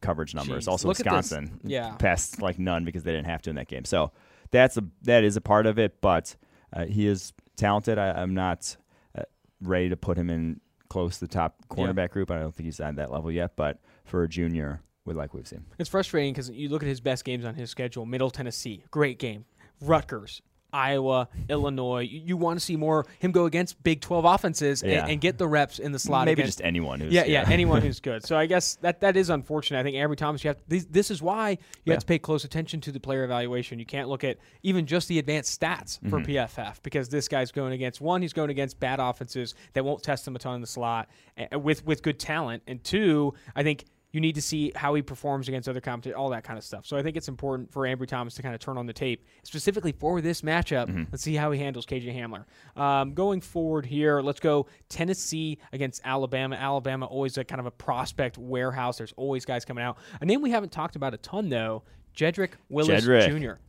[0.00, 0.64] coverage numbers.
[0.64, 3.84] Jeez, also, Wisconsin, yeah, passed like none because they didn't have to in that game.
[3.84, 4.10] So
[4.50, 6.34] that's a that is a part of it, but
[6.72, 7.98] uh, he is talented.
[7.98, 8.76] I, am not
[9.16, 9.22] uh,
[9.60, 12.06] ready to put him in close to the top cornerback yeah.
[12.08, 12.30] group.
[12.30, 15.46] I don't think he's at that level yet, but for a junior, we like we've
[15.46, 15.64] seen.
[15.78, 19.18] It's frustrating because you look at his best games on his schedule: Middle Tennessee, great
[19.18, 19.44] game;
[19.80, 20.42] Rutgers,
[20.72, 22.00] Iowa, Illinois.
[22.00, 25.02] You, you want to see more him go against Big Twelve offenses Yeah.
[25.02, 26.26] and, and get the reps in the slot.
[26.26, 28.24] Maybe against, just anyone who's yeah, yeah, anyone who's good.
[28.24, 29.80] So I guess that that is unfortunate.
[29.80, 31.94] I think Ambry Thomas, you have this, this is why you Yeah.
[31.94, 33.78] have to pay close attention to the player evaluation.
[33.78, 36.32] You can't look at even just the advanced stats for Mm-hmm.
[36.32, 40.26] PFF because this guy's going against one, he's going against bad offenses that won't test
[40.26, 41.08] him a ton in the slot
[41.52, 43.84] uh, with with good talent, and two, I think.
[44.12, 46.84] You need to see how he performs against other competition, all that kind of stuff.
[46.84, 49.24] So I think it's important for Ambry Thomas to kind of turn on the tape,
[49.44, 50.86] specifically for this matchup.
[50.88, 51.04] Mm-hmm.
[51.12, 52.44] Let's see how he handles KJ Hamler.
[52.80, 56.56] Um, going forward here, let's go Tennessee against Alabama.
[56.56, 58.98] Alabama always a kind of a prospect warehouse.
[58.98, 59.96] There's always guys coming out.
[60.20, 61.84] A name we haven't talked about a ton though,
[62.16, 63.38] Jedrick Willis Jedrick.
[63.38, 63.60] Jr.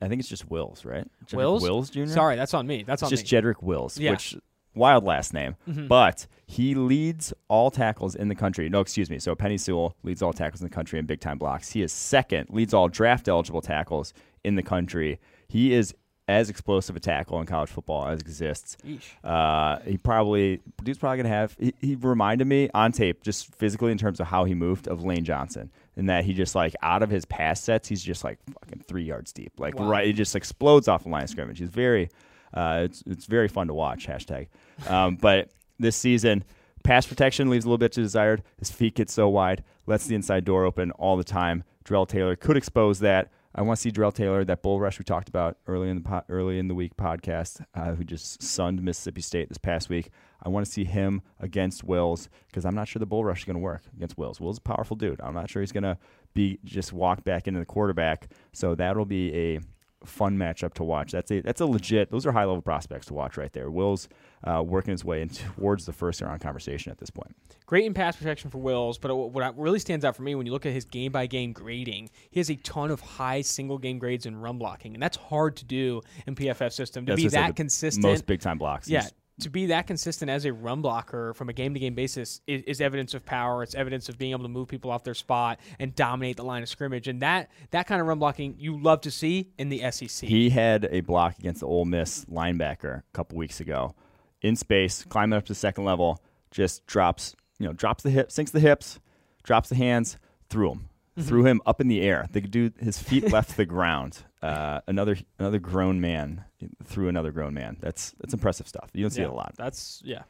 [0.00, 1.06] I think it's just Wills, right?
[1.26, 1.62] Jedrick Wills?
[1.62, 2.06] Wills Jr.
[2.06, 2.82] Sorry, that's on me.
[2.84, 3.38] That's on It's just me.
[3.40, 4.12] Jedrick Wills, Yeah.
[4.12, 4.36] which
[4.74, 5.56] wild last name,
[5.88, 8.68] but he leads all tackles in the country.
[8.68, 9.18] No, excuse me.
[9.18, 11.70] So Penei Sewell leads all tackles in the country in big time blocks.
[11.72, 14.12] He is second, leads all draft eligible tackles
[14.44, 15.18] in the country.
[15.48, 15.94] He is
[16.28, 18.76] as explosive a tackle in college football as exists.
[19.24, 21.56] Uh, he probably dude's probably gonna have.
[21.58, 25.04] He, he reminded me on tape, just physically in terms of how he moved, of
[25.04, 28.38] Lane Johnson, in that he just like out of his pass sets, he's just like
[28.60, 29.88] fucking three yards deep, like Wow.
[29.90, 30.06] right.
[30.06, 31.58] He just explodes off the line of scrimmage.
[31.58, 32.08] He's very,
[32.54, 34.06] uh, it's it's very fun to watch.
[34.06, 34.48] Hashtag.
[34.88, 36.44] Um, but this season,
[36.84, 38.42] pass protection leaves a little bit to desired.
[38.58, 41.64] His feet get so wide, lets the inside door open all the time.
[41.84, 43.30] Darrell Taylor could expose that.
[43.54, 46.08] I want to see Darrell Taylor, that bull rush we talked about early in the
[46.08, 50.10] po- early in the week podcast, uh, who just sunned Mississippi State this past week.
[50.42, 53.44] I want to see him against Wills because I'm not sure the bull rush is
[53.44, 54.40] going to work against Wills.
[54.40, 55.20] Wills is a powerful dude.
[55.20, 55.98] I'm not sure he's going to
[56.34, 58.28] be just walk back into the quarterback.
[58.52, 59.60] So that'll be a
[60.04, 61.12] fun matchup to watch.
[61.12, 62.10] That's a that's a legit.
[62.10, 63.70] Those are high level prospects to watch right there.
[63.70, 64.08] Will's
[64.44, 67.34] uh, working his way in towards the first round conversation at this point.
[67.66, 70.52] Great in pass protection for Wills, but what really stands out for me when you
[70.52, 73.98] look at his game by game grading, he has a ton of high single game
[73.98, 77.28] grades in run blocking, and that's hard to do in PFF system to That's be
[77.28, 78.02] that consistent.
[78.02, 78.88] Most big time blocks.
[78.88, 79.06] Yeah,
[79.40, 82.62] to be that consistent as a run blocker from a game to game basis is,
[82.62, 83.62] is evidence of power.
[83.62, 86.62] It's evidence of being able to move people off their spot and dominate the line
[86.62, 87.08] of scrimmage.
[87.08, 90.28] And that that kind of run blocking you love to see in the SEC.
[90.28, 93.94] He had a block against the Ole Miss linebacker a couple weeks ago,
[94.42, 98.30] in space, climbing up to the second level, just drops, you know, drops the hip,
[98.30, 99.00] sinks the hips,
[99.42, 100.18] drops the hands,
[100.50, 101.28] threw him, Mm-hmm.
[101.28, 102.26] threw him up in the air.
[102.32, 104.22] The dude, his feet left the ground.
[104.40, 106.44] Uh, another another grown man
[106.84, 107.76] threw another grown man.
[107.80, 108.88] That's that's impressive stuff.
[108.94, 109.54] You don't see Yeah, it a lot.
[109.58, 110.22] That's yeah.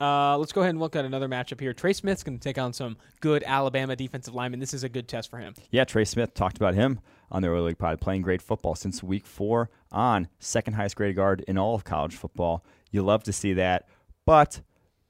[0.00, 1.72] Uh, let's go ahead and look at another matchup here.
[1.72, 4.60] Trey Smith's going to take on some good Alabama defensive linemen.
[4.60, 5.54] This is a good test for him.
[5.70, 9.02] Yeah, Trey Smith talked about him on the early league pod, playing great football since
[9.02, 12.62] week four on second highest graded guard in all of college football.
[12.90, 13.88] You love to see that,
[14.26, 14.60] but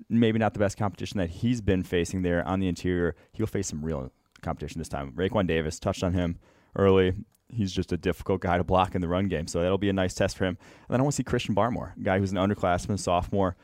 [0.08, 3.16] maybe not the best competition that he's been facing there on the interior.
[3.32, 4.12] He'll face some real
[4.46, 5.12] competition this time.
[5.12, 6.38] Raekwon Davis touched on him
[6.76, 7.14] early.
[7.48, 9.92] He's just a difficult guy to block in the run game, so that'll be a
[9.92, 10.56] nice test for him.
[10.88, 13.56] And then I want to see Christian Barmore, guy who's an underclassman, sophomore,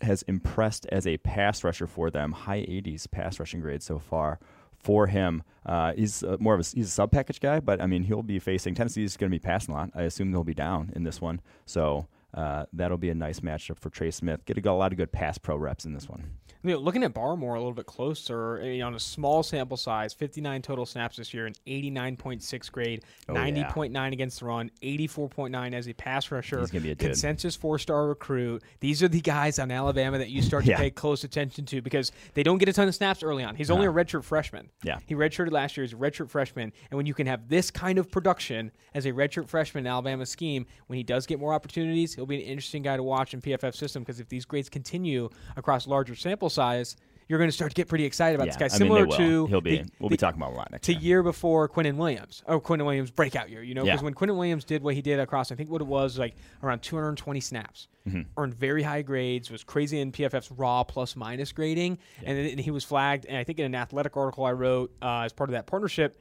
[0.00, 2.32] has impressed as a pass rusher for them.
[2.32, 4.38] High 80s pass rushing grade so far
[4.78, 5.42] for him.
[5.64, 8.22] Uh, he's uh, more of a he's a sub package guy, but I mean he'll
[8.22, 9.90] be facing Tennessee's going to be passing a lot.
[9.94, 13.78] I assume they'll be down in this one, so uh, that'll be a nice matchup
[13.78, 14.44] for Trey Smith.
[14.44, 16.22] Get a, a lot of good pass pro reps in this one.
[16.62, 20.12] You know, looking at Barmore a little bit closer, eh, on a small sample size,
[20.14, 23.70] 59 total snaps this year, an 89.6 grade, Oh, yeah.
[23.72, 26.58] 90.9 against the run, 84.9 as a pass rusher.
[26.60, 27.08] He's gonna be a dude.
[27.10, 28.62] consensus four-star recruit.
[28.80, 30.78] These are the guys on Alabama that you start to Yeah.
[30.78, 33.54] pay close attention to because they don't get a ton of snaps early on.
[33.54, 34.68] He's only a redshirt freshman.
[34.82, 34.98] Yeah.
[35.06, 35.84] he redshirted last year.
[35.84, 39.12] He's a redshirt freshman, and when you can have this kind of production as a
[39.12, 42.82] redshirt freshman in Alabama scheme, when he does get more opportunities, he'll be an interesting
[42.82, 46.96] guy to watch in PFF system because if these grades continue across larger sample size,
[47.28, 48.66] you're going to start to get pretty excited about yeah, this guy.
[48.66, 49.78] I mean, Similar to he'll be.
[49.78, 51.00] the- we'll the- be talking about a lot next to year.
[51.02, 52.44] year before Quinnen Williams.
[52.46, 54.04] Oh, Quinnen Williams breakout year, you know, because Yeah.
[54.04, 56.80] when Quinnen Williams did what he did across, I think what it was like around
[56.82, 58.20] 220 snaps, Mm-hmm.
[58.36, 62.60] earned very high grades, was crazy in PFF's raw plus minus grading, and, then, and
[62.60, 63.26] he was flagged.
[63.26, 66.16] And I think in an athletic article I wrote uh, as part of that partnership.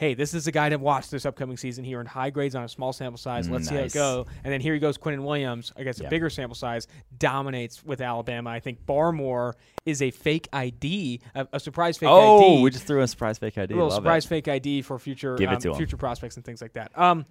[0.00, 1.84] Hey, this is a guy to watch this upcoming season.
[1.84, 3.50] He earned high grades on a small sample size.
[3.50, 3.92] Let's see how it Nice.
[3.92, 4.26] go.
[4.42, 8.00] And then here he goes, Quinnen Williams, I guess a bigger sample size, dominates with
[8.00, 8.48] Alabama.
[8.48, 9.52] I think Barmore
[9.84, 13.36] is a fake ID, a, a surprise fake Oh, ID we just threw a surprise
[13.36, 13.74] fake ID.
[13.74, 14.28] a little Love surprise it.
[14.28, 16.98] fake ID for future um, future prospects and things like that.
[16.98, 17.26] Um,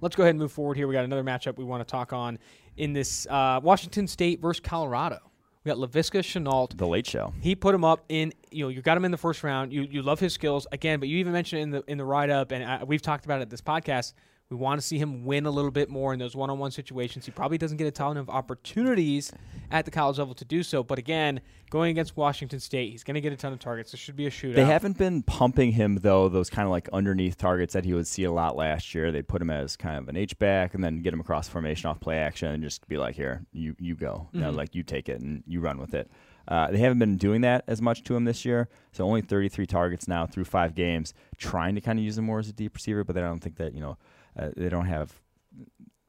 [0.00, 0.86] let's go ahead and move forward here.
[0.86, 2.38] We got another matchup we want to talk on
[2.76, 5.18] in this uh, Washington State versus Colorado.
[5.64, 6.76] We got Laviska Shenault.
[6.76, 7.32] The Late Show.
[7.40, 9.72] He put him up in you know you got him in the first round.
[9.72, 12.30] You you love his skills again, but you even mentioned in the in the write
[12.30, 14.14] up, and uh, we've talked about it this podcast.
[14.52, 17.24] We want to see him win a little bit more in those one-on-one situations.
[17.24, 19.32] He probably doesn't get a ton of opportunities
[19.70, 20.82] at the college level to do so.
[20.82, 21.40] But again,
[21.70, 23.92] going against Washington State, he's going to get a ton of targets.
[23.92, 24.56] This should be a shootout.
[24.56, 28.06] They haven't been pumping him though; those kind of like underneath targets that he would
[28.06, 29.10] see a lot last year.
[29.10, 31.88] They'd put him as kind of an H back, and then get him across formation
[31.88, 34.54] off play action, and just be like, "Here, you you go, mm-hmm.
[34.54, 36.10] like you take it and you run with it."
[36.46, 38.68] Uh, they haven't been doing that as much to him this year.
[38.92, 42.40] So only 33 targets now through five games, trying to kind of use him more
[42.40, 43.04] as a deep receiver.
[43.04, 43.96] But then I don't think that you know
[44.38, 45.20] uh, they don't have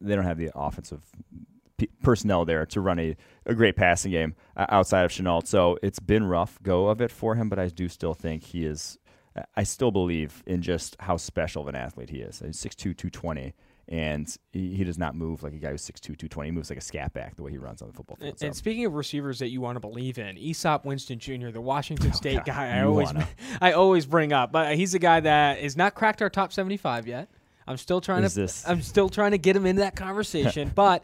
[0.02, 1.02] they don't have the offensive
[1.78, 3.16] p- personnel there to run a,
[3.46, 5.48] a great passing game uh, outside of Shenault.
[5.48, 8.66] So it's been rough go of it for him, but I do still think he
[8.66, 8.98] is.
[9.56, 12.40] I still believe in just how special of an athlete he is.
[12.46, 13.54] He's 6'2", 220
[13.90, 16.48] and he, he, does not move like a guy who's 6'2", 220.
[16.48, 18.30] He moves like a scat back the way he runs on the football field.
[18.30, 18.46] And, so.
[18.46, 22.12] and speaking of receivers that you want to believe in, Easop Winston Jr., the Washington
[22.14, 23.12] oh, State God, guy, I always
[23.62, 26.78] I always bring up, but he's a guy that is not cracked our top seventy
[26.78, 27.30] five yet.
[27.68, 28.68] I'm still trying is to this?
[28.68, 31.04] I'm still trying to get him into that conversation, but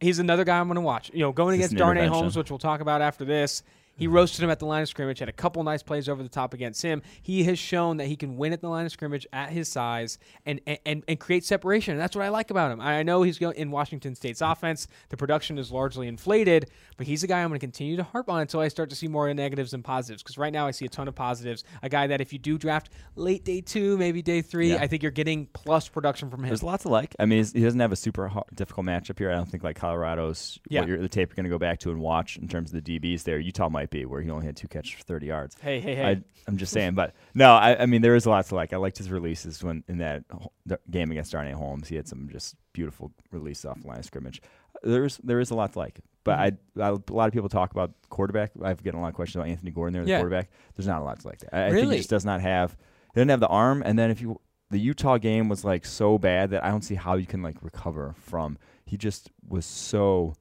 [0.00, 1.10] he's another guy I'm going to watch.
[1.12, 3.62] You know, going against Darnay Holmes, which we'll talk about after this.
[3.96, 6.28] He roasted him at the line of scrimmage, had a couple nice plays over the
[6.28, 7.02] top against him.
[7.22, 10.18] He has shown that he can win at the line of scrimmage at his size
[10.44, 11.92] and and, and create separation.
[11.92, 12.80] And that's what I like about him.
[12.80, 14.88] I know he's going in Washington State's offense.
[15.10, 18.28] The production is largely inflated, but he's a guy I'm going to continue to harp
[18.28, 20.22] on until I start to see more negatives than positives.
[20.22, 21.64] Because right now I see a ton of positives.
[21.82, 24.82] A guy that if you do draft late day two, maybe day three, yeah.
[24.82, 26.48] I think you're getting plus production from him.
[26.48, 27.14] There's lots of like.
[27.18, 29.30] I mean, he doesn't have a super hard, difficult matchup here.
[29.30, 30.84] I don't think like Colorado's yeah.
[30.84, 33.22] the tape you're going to go back to and watch in terms of the DBs
[33.24, 33.38] there.
[33.38, 35.56] Utah might be where he only had two catches for 30 yards.
[35.60, 36.04] Hey, hey, hey.
[36.04, 38.72] I, am just saying, but no, I, I, mean there is a lot to like.
[38.72, 40.24] I liked his releases when in that
[40.90, 41.88] game against Darnay Holmes.
[41.88, 44.42] He had some just beautiful release off the line of scrimmage.
[44.82, 46.00] There's there is a lot to like.
[46.24, 46.82] But mm-hmm.
[46.82, 48.52] I, I, a lot of people talk about quarterback.
[48.62, 50.18] I've gotten a lot of questions about Anthony Gordon there, the yeah.
[50.18, 50.50] quarterback.
[50.74, 51.54] There's not a lot to like that.
[51.54, 51.76] I, really?
[51.76, 52.72] I think he just does not have.
[53.14, 53.82] He doesn't have the arm.
[53.84, 56.96] And then if you the Utah game was like so bad that I don't see
[56.96, 58.58] how you can like recover from.
[58.86, 60.34] He just was so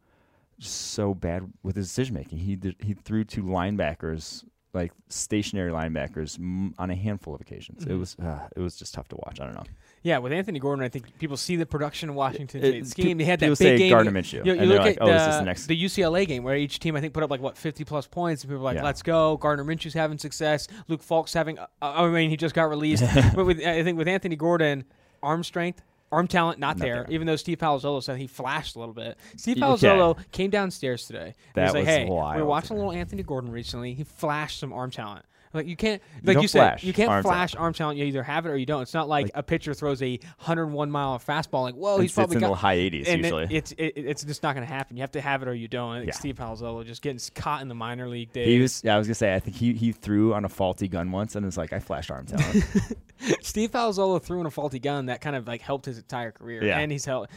[0.68, 2.40] so bad with his decision making.
[2.40, 4.44] He did, he threw to linebackers
[4.74, 6.40] like stationary linebackers
[6.80, 7.84] on a handful of occasions.
[7.84, 7.92] Mm-hmm.
[7.92, 9.40] It was uh, it was just tough to watch.
[9.40, 9.64] I don't know.
[10.02, 13.18] Yeah, with Anthony Gordon, I think people see the production in Washington State scheme.
[13.18, 13.92] They had that big game.
[13.92, 14.46] Gardner Minshew.
[14.46, 17.14] You, you look like, at oh, the, the, UCLA game where each team I think
[17.14, 18.84] put up like what 50 plus points, and people were like, yeah.
[18.84, 20.68] "Let's go!" Gardner Minshew's having success.
[20.88, 21.60] Luke Falk's having.
[21.60, 23.04] Uh, I mean, he just got released.
[23.36, 24.86] but with I think with Anthony Gordon,
[25.22, 25.82] arm strength,
[26.14, 28.94] Arm talent not, not there, there, even though Steve Palazzolo said he flashed a little
[28.94, 29.18] bit.
[29.36, 30.24] Steve Palazzolo okay.
[30.32, 31.34] came downstairs today.
[31.56, 32.36] That was like, "Hey, wild.
[32.36, 33.96] we were watching a little Anthony Gordon recently.
[33.96, 35.26] He flashed some arm talent.
[35.54, 38.00] Like you can't, like you, you said, you can't arm flash arm talent.
[38.00, 38.82] You either have it or you don't.
[38.82, 41.64] It's not like, like a pitcher throws a 101 mile fastball.
[41.64, 43.44] Like whoa, he's probably in got the high 80s usually.
[43.44, 44.98] It, it's it, it's just not going to happen.
[44.98, 45.98] You have to have it or you don't.
[45.98, 46.14] Think yeah.
[46.14, 48.48] Steve Palazzolo just getting caught in the minor league days.
[48.48, 49.36] He was, yeah, I was gonna say.
[49.36, 52.10] I think he he threw on a faulty gun once and was like, I flashed
[52.10, 52.66] arm talent.
[53.42, 56.64] Steve Palazzolo threw in a faulty gun that kind of like helped his entire career.
[56.64, 56.80] Yeah.
[56.80, 57.28] and he's held.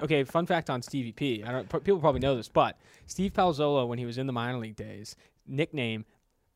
[0.00, 1.44] Okay, fun fact on Stevie P.
[1.44, 1.68] I don't.
[1.84, 5.16] People probably know this, but Steve Palazzolo, when he was in the minor league days,
[5.46, 6.04] nickname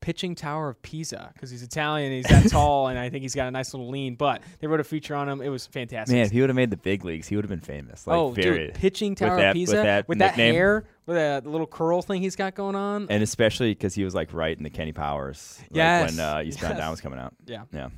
[0.03, 2.13] pitching tower of Pisa because he's Italian.
[2.13, 4.17] he's that tall, and I think he's got a nice little lean.
[4.17, 5.41] But they wrote a feature on him.
[5.41, 6.15] It was fantastic.
[6.15, 8.07] Man, if he would have made the big leagues, he would have been famous.
[8.07, 11.17] Like, oh, very, dude, pitching tower that, of Pisa with that, with that hair, with
[11.17, 14.57] that little curl thing he's got going on, and especially because he was like right
[14.57, 15.57] in the Kenny Powers.
[15.63, 16.11] Like yes.
[16.11, 16.81] when uh, Eastbound yes.
[16.81, 17.35] Down was coming out.
[17.47, 17.89] Yeah, yeah.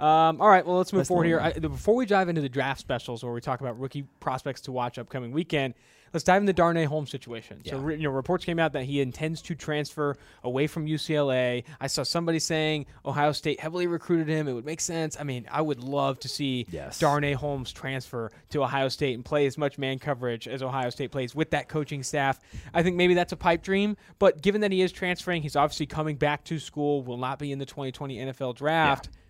[0.00, 1.40] Um, all right, well, let's move That's forward here.
[1.40, 4.72] I, before we dive into the draft specials, where we talk about rookie prospects to
[4.72, 5.74] watch upcoming weekend,
[6.14, 7.60] let's dive into the Darnay Holmes situation.
[7.64, 7.72] Yeah.
[7.72, 11.64] So, you know, reports came out that he intends to transfer away from UCLA.
[11.80, 14.48] I saw somebody saying Ohio State heavily recruited him.
[14.48, 15.16] It would make sense.
[15.18, 16.98] I mean, I would love to see yes.
[17.00, 21.10] Darnay Holmes transfer to Ohio State and play as much man coverage as Ohio State
[21.10, 22.38] plays with that coaching staff.
[22.72, 25.86] I think maybe that's a pipe dream, but given that he is transferring, he's obviously
[25.86, 29.08] coming back to school, will not be in the 2020 NFL draft.
[29.12, 29.20] Yeah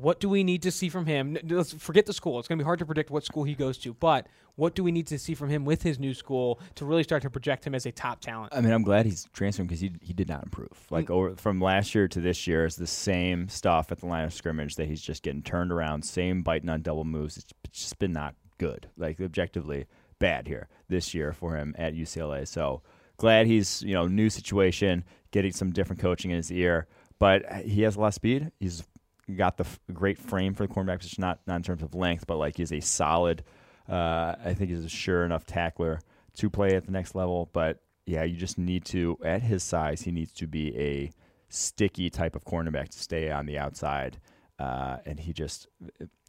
[0.00, 1.36] what do we need to see from him?
[1.44, 2.38] Let's forget the school.
[2.38, 4.28] It's going to be hard to predict what school he goes to, but
[4.58, 7.22] what do we need to see from him with his new school to really start
[7.22, 8.52] to project him as a top talent?
[8.52, 10.72] I mean, I'm glad he's transferring because he, he did not improve.
[10.72, 10.90] Mm.
[10.90, 14.24] Like over from last year to this year, is the same stuff at the line
[14.24, 17.36] of scrimmage that he's just getting turned around, same biting on double moves.
[17.36, 19.86] It's just been not good, like objectively
[20.18, 22.46] bad here this year for him at UCLA.
[22.46, 22.82] So
[23.16, 26.88] glad he's you know new situation, getting some different coaching in his ear.
[27.20, 28.50] But he has a lot of speed.
[28.58, 28.82] He's
[29.36, 32.26] got the f- great frame for the cornerback position, not not in terms of length,
[32.26, 33.44] but like he's a solid.
[33.88, 36.00] Uh, I think he's a sure enough tackler
[36.34, 37.48] to play at the next level.
[37.52, 41.10] But yeah, you just need to at his size, he needs to be a
[41.48, 44.18] sticky type of cornerback to stay on the outside.
[44.58, 45.68] Uh, and he just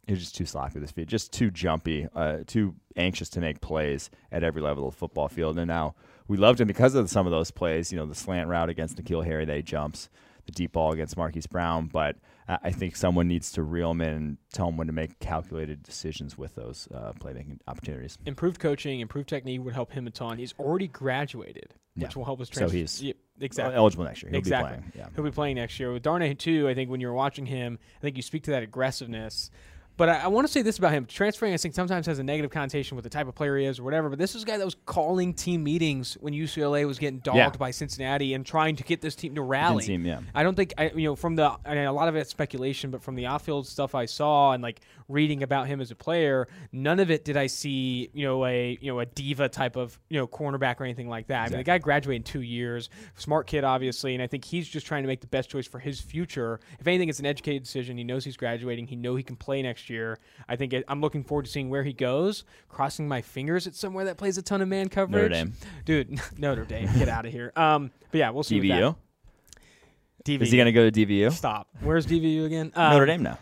[0.06, 3.60] he's just too sloppy with his feet, just too jumpy, uh, too anxious to make
[3.60, 5.58] plays at every level of the football field.
[5.58, 5.94] And now
[6.28, 7.92] we loved him because of some of those plays.
[7.92, 10.08] You know, the slant route against N'Keal Harry that he jumps
[10.46, 12.16] the deep ball against Marquise Brown, but
[12.62, 15.82] I think someone needs to reel him in and tell him when to make calculated
[15.82, 18.18] decisions with those uh, playmaking opportunities.
[18.26, 20.38] Improved coaching, improved technique would help him a ton.
[20.38, 22.18] He's already graduated, which Yeah.
[22.18, 23.74] will help us So he's yeah, exactly.
[23.76, 24.30] eligible next year.
[24.30, 24.76] He'll Exactly.
[24.76, 24.92] be playing.
[24.96, 25.08] Yeah.
[25.14, 25.92] He'll be playing next year.
[25.92, 28.62] With Darnay, too, I think when you're watching him, I think you speak to that
[28.62, 29.50] aggressiveness.
[30.00, 31.04] But I, I want to say this about him.
[31.04, 33.78] Transferring, I think, sometimes has a negative connotation with the type of player he is
[33.78, 34.08] or whatever.
[34.08, 37.36] But this is a guy that was calling team meetings when UCLA was getting dogged
[37.36, 37.50] Yeah.
[37.50, 39.84] by Cincinnati and trying to get this team to rally.
[39.84, 40.20] team, yeah.
[40.34, 42.90] I don't think, I, you know, from the, I mean, a lot of it's speculation,
[42.90, 46.48] but from the off-field stuff I saw and like reading about him as a player,
[46.72, 50.00] none of it did I see, you know, a, you know, a diva type of,
[50.08, 51.48] you know, cornerback or anything like that.
[51.48, 54.66] I mean, the guy graduated in two years, smart kid, obviously, and I think he's
[54.66, 56.58] just trying to make the best choice for his future.
[56.78, 57.98] If anything, it's an educated decision.
[57.98, 58.86] He knows he's graduating.
[58.86, 60.18] He know he can play next year.
[60.48, 62.44] I think it, I'm looking forward to seeing where he goes.
[62.68, 65.30] Crossing my fingers at somewhere that plays a ton of man coverage.
[65.30, 65.52] Notre Dame.
[65.84, 66.20] dude.
[66.38, 67.52] Notre Dame, get out of here.
[67.56, 68.60] Um, but yeah, we'll see.
[68.60, 68.96] DVU.
[70.24, 70.42] DVU.
[70.42, 71.32] Is he going to go to DVU?
[71.32, 71.68] Stop.
[71.80, 72.72] Where's DVU again?
[72.74, 73.38] Um, Notre Dame now.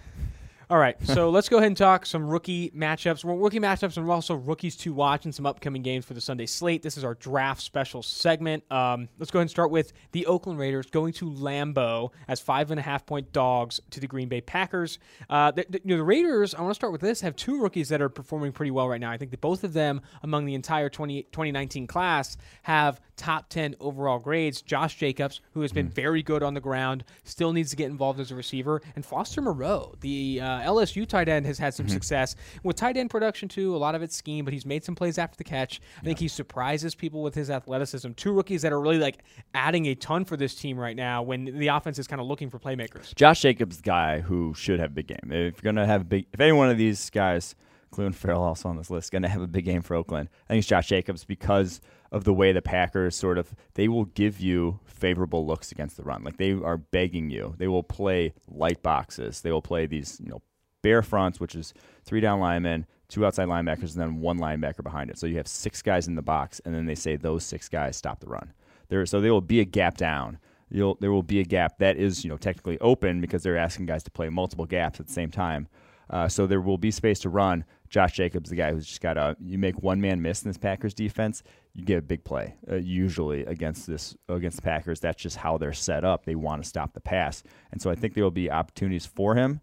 [0.71, 3.25] All right, so let's go ahead and talk some rookie matchups.
[3.25, 6.45] Well, rookie matchups and also rookies to watch and some upcoming games for the Sunday
[6.45, 6.83] slate.
[6.83, 8.71] This is our draft special segment.
[8.71, 12.71] Um, let's go ahead and start with the Oakland Raiders going to Lambeau as five
[12.71, 14.99] and a half point dogs to the Green Bay Packers.
[15.31, 17.63] Uh, the, the- you know, the Raiders, I want to start with this, have two
[17.63, 19.11] rookies that are performing pretty well right now.
[19.11, 23.75] I think that both of them, among the entire 20, 2019 class, have top 10
[23.81, 24.61] overall grades.
[24.61, 28.21] Josh Jacobs, who has been very good on the ground, still needs to get involved
[28.21, 28.83] as a receiver.
[28.95, 31.95] And Foster Moreau, the uh, Uh, LSU tight end, has had some mm-hmm.
[31.95, 33.75] success with tight end production too.
[33.75, 35.81] A lot of it's scheme, but he's made some plays after the catch.
[36.01, 38.13] I think he surprises people with his athleticism.
[38.13, 39.19] Two rookies that are really like
[39.55, 42.51] adding a ton for this team right now when the offense is kind of looking
[42.51, 43.15] for playmakers.
[43.15, 45.31] Josh Jacobs, guy who should have a big game.
[45.31, 47.55] If you're gonna have a big, if any one of these guys,
[47.93, 50.59] Clelin Ferrell also on this list, gonna have a big game for Oakland, I think
[50.61, 51.81] it's Josh Jacobs because
[52.11, 56.03] of the way the Packers sort of they will give you favorable looks against the
[56.03, 56.25] run.
[56.25, 57.55] Like they are begging you.
[57.59, 59.43] They will play light boxes.
[59.43, 60.43] They will play these you know
[60.83, 65.11] bare fronts, which is three down linemen, two outside linebackers, and then one linebacker behind
[65.11, 65.19] it.
[65.19, 67.97] So you have six guys in the box, and then they say those six guys
[67.97, 68.53] stop the run.
[68.89, 70.39] There, so there will be a gap down.
[70.71, 73.87] You'll, there will be a gap that is, you know, technically open because they're asking
[73.87, 75.69] guys to play multiple gaps at the same time.
[76.11, 77.65] Uh, so there will be space to run.
[77.89, 80.59] Josh Jacobs, the guy who's just got a, you make one man miss in this
[80.59, 81.43] Packers defense,
[81.75, 82.55] you get a big play.
[82.71, 86.25] Uh, usually against this against the Packers, that's just how they're set up.
[86.25, 89.35] They want to stop the pass, and so I think there will be opportunities for
[89.35, 89.61] him.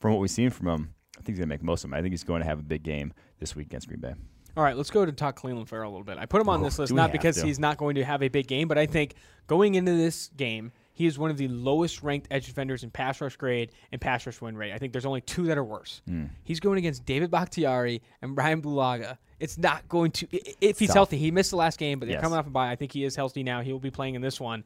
[0.00, 1.98] From what we've seen from him, I think he's gonna make most of them.
[1.98, 4.14] I think he's going to have a big game this week against Green Bay.
[4.56, 6.18] All right, let's go to talk Clelin Ferrell a little bit.
[6.18, 7.46] I put him on Oh, this list not because to?
[7.46, 9.14] he's not going to have a big game, but I think
[9.46, 13.22] going into this game, he is one of the lowest ranked edge defenders in pass
[13.22, 14.70] rush grade and pass rush win rate.
[14.72, 16.02] I think there's only two that are worse.
[16.06, 16.26] Hmm.
[16.44, 19.16] He's going against David Bakhtiari and Brian Bulaga.
[19.38, 20.26] It's not going to
[20.60, 20.94] if he's Tough.
[20.96, 21.16] healthy.
[21.16, 22.22] He missed the last game, but they're Yes.
[22.22, 22.70] coming off a bye.
[22.70, 23.62] I think he is healthy now.
[23.62, 24.62] He will be playing in this one.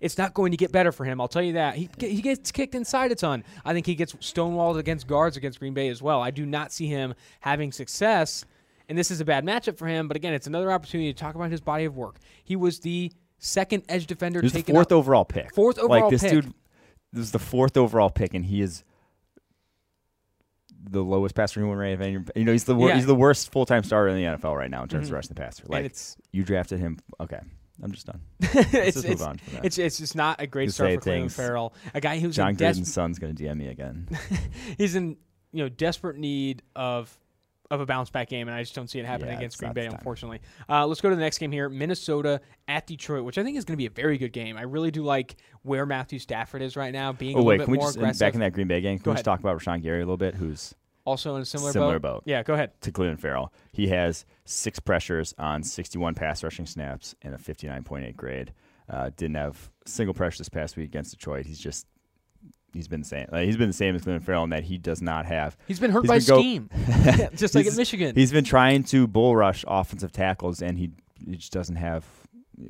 [0.00, 1.20] It's not going to get better for him.
[1.20, 1.74] I'll tell you that.
[1.74, 3.42] He, he gets kicked inside a ton.
[3.64, 6.20] I think he gets stonewalled against guards against Green Bay as well.
[6.20, 8.44] I do not see him having success,
[8.88, 10.06] and this is a bad matchup for him.
[10.06, 12.18] But again, it's another opportunity to talk about his body of work.
[12.44, 15.54] He was the second edge defender the taken fourth up- overall pick.
[15.54, 16.02] Fourth overall pick.
[16.02, 16.30] like this pick.
[16.44, 16.54] dude.
[17.12, 18.82] This is the fourth overall pick, and he is
[20.90, 22.18] the lowest passer win rate of any.
[22.36, 22.96] You know, he's the wor- Yeah.
[22.96, 25.10] he's the worst full time starter in the NFL right now in terms Mhm.
[25.10, 25.64] of rushing the passer.
[25.66, 26.98] Like it's you drafted him.
[27.20, 27.38] Okay,
[27.82, 28.20] I'm just done.
[28.40, 29.64] it's, just move it's, on from that.
[29.64, 31.36] it's it's just not a great You start for Cleveland things.
[31.36, 34.08] Farrell, a guy who's John in des- son's going to DM me again.
[34.78, 35.16] he's in
[35.52, 37.16] you know desperate need of
[37.70, 39.72] of a bounce back game, and I just don't see it happening Yeah, against Green
[39.72, 39.94] Bay, time.
[39.94, 40.40] unfortunately.
[40.68, 43.64] Uh, let's go to the next game here: Minnesota at Detroit, which I think is
[43.64, 44.56] going to be a very good game.
[44.56, 47.70] I really do like where Matthew Stafford is right now, being oh a wait, can
[47.70, 48.20] we just aggressive.
[48.20, 48.98] back in that Green Bay game?
[48.98, 50.34] Can Go we just talk about Rashan Gary a little bit?
[50.34, 50.74] Who's
[51.06, 52.16] also in a similar, Similar boat.
[52.16, 52.22] boat.
[52.26, 52.80] Yeah, go ahead.
[52.82, 53.52] to Clelin Ferrell.
[53.72, 58.52] He has six pressures on 61 pass rushing snaps and a 59.8 grade.
[58.88, 61.44] Uh, didn't have single pressure this past week against Detroit.
[61.46, 61.86] He's just
[62.74, 63.26] he's been the same.
[63.32, 65.56] Like, he's been the same as Clelin Ferrell in that he does not have.
[65.66, 66.70] He's been hurt He's by been go- scheme,
[67.36, 68.14] just like at He's- Michigan.
[68.14, 70.90] He's been trying to bull rush offensive tackles, and he,
[71.26, 72.04] he just doesn't have.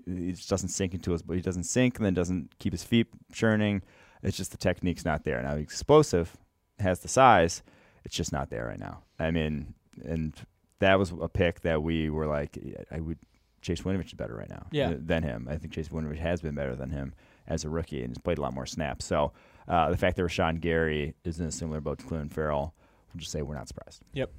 [0.06, 1.22] He just doesn't sink into his.
[1.22, 3.82] But he doesn't sink, and then doesn't keep his feet churning.
[4.22, 5.42] It's just the technique's not there.
[5.42, 6.36] Now he's explosive,
[6.78, 7.62] has the size.
[8.04, 9.02] It's just not there right now.
[9.18, 9.74] I mean,
[10.04, 10.34] and
[10.78, 12.58] that was a pick that we were like,
[12.90, 13.18] I would.
[13.62, 14.92] Chase Winovich is better right now Yeah.
[14.94, 15.48] than him.
[15.50, 17.14] I think Chase Winovich has been better than him
[17.46, 19.06] as a rookie and has played a lot more snaps.
[19.06, 19.32] So
[19.68, 22.74] uh, the fact that Rashan Gary is in a similar boat to Clelin Ferrell,
[23.12, 24.02] we'll just say we're not surprised.
[24.12, 24.30] Yep.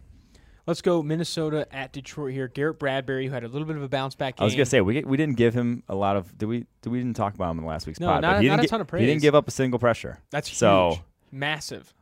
[0.68, 2.48] Let's go Minnesota at Detroit here.
[2.48, 4.44] Garrett Bradbury, who had a little bit of a bounce back game.
[4.44, 6.90] I was gonna say we we didn't give him a lot of did we did
[6.90, 8.70] we didn't talk about him in last week's No, pod, not- he not didn't a
[8.70, 9.02] ton of praise.
[9.02, 10.58] He didn't give up a single pressure That's huge.
[10.58, 10.98] So-
[11.32, 11.94] massive.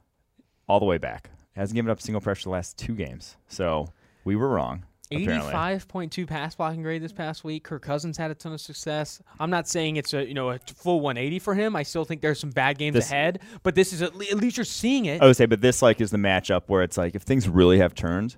[0.70, 1.30] all the way back.
[1.58, 3.36] Hasn't given up a single pressure the last two games.
[3.50, 3.90] So
[4.24, 4.86] we were wrong.
[5.12, 7.64] Eighty-five point two pass blocking grade this past week.
[7.66, 9.22] Kirk Cousins had a ton of success.
[9.40, 11.76] I'm not saying it's a you know a full 180 for him.
[11.76, 14.38] I still think there's some bad games This- ahead, but this is at, le- at
[14.38, 15.22] least you're seeing it.
[15.22, 17.78] I would say, but this like is the matchup where it's like if things really
[17.80, 18.38] have turned,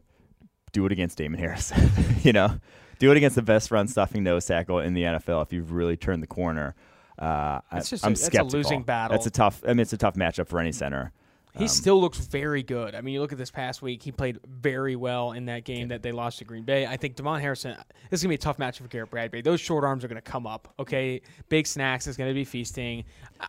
[0.74, 1.72] do it against Damon Harris.
[2.24, 2.59] you know,
[2.99, 5.95] do it against the best run stuffing nose tackle in the NFL if you've really
[5.95, 6.76] turned the corner.
[7.18, 8.57] Uh, I, That's just I'm a- that's a skeptical.
[8.57, 9.16] losing battle.
[9.16, 9.63] That's a tough.
[9.66, 11.13] I mean, it's a tough matchup for any center.
[11.58, 12.95] He Um, still looks very good.
[12.95, 15.88] I mean, you look at this past week; he played very well in that game
[15.88, 16.86] that they lost to Green Bay.
[16.86, 17.78] I think Devon Harrison.
[18.10, 19.41] This is gonna be a tough match for Garrett Bradbury.
[19.41, 20.74] Those short arms are gonna come up.
[20.80, 23.06] Okay, big snacks is gonna be feasting.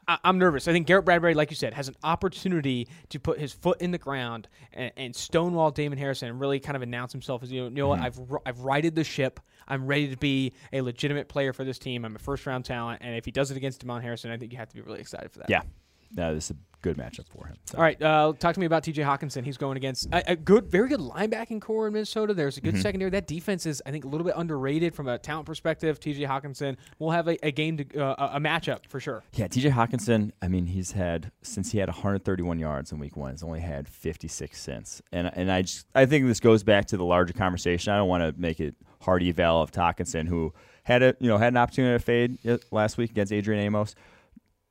[0.06, 0.68] I, I'm nervous.
[0.68, 3.90] I think Garrett Bradbury, like you said, has an opportunity to put his foot in
[3.90, 7.62] the ground and, and stonewall Damon Harrison and really kind of announce himself as you
[7.62, 9.40] know, you know what I've I've righted the ship.
[9.68, 12.04] I'm ready to be a legitimate player for this team.
[12.04, 14.52] I'm a first round talent, and if he does it against Devon Harrison, I think
[14.52, 15.50] you have to be really excited for that.
[15.50, 15.62] yeah,
[16.14, 17.56] no, this is a good matchup for him.
[17.64, 17.78] So.
[17.78, 19.02] All right, uh, talk to me about T.J.
[19.02, 19.44] Hockenson.
[19.44, 22.32] He's going against a, a good, very good linebacking corps in Minnesota.
[22.32, 22.70] There's a Mm-hmm.
[22.70, 23.10] good secondary.
[23.10, 25.98] That defense is, I think, a little bit underrated from a talent perspective.
[25.98, 26.22] T.J.
[26.24, 29.24] Hockenson will have a, a game to uh, a matchup for sure.
[29.32, 33.32] Yeah, TJ Hockenson, I mean, he's had since he had 131 yards in week 1,
[33.32, 35.02] he's only had 56 since.
[35.12, 37.92] And and I just I think this goes back to the larger conversation.
[37.92, 40.52] I don't want to make it hard eval of Hockenson who
[40.84, 43.94] had a, you know, had an opportunity to fade uh, last week against Adrian Amos.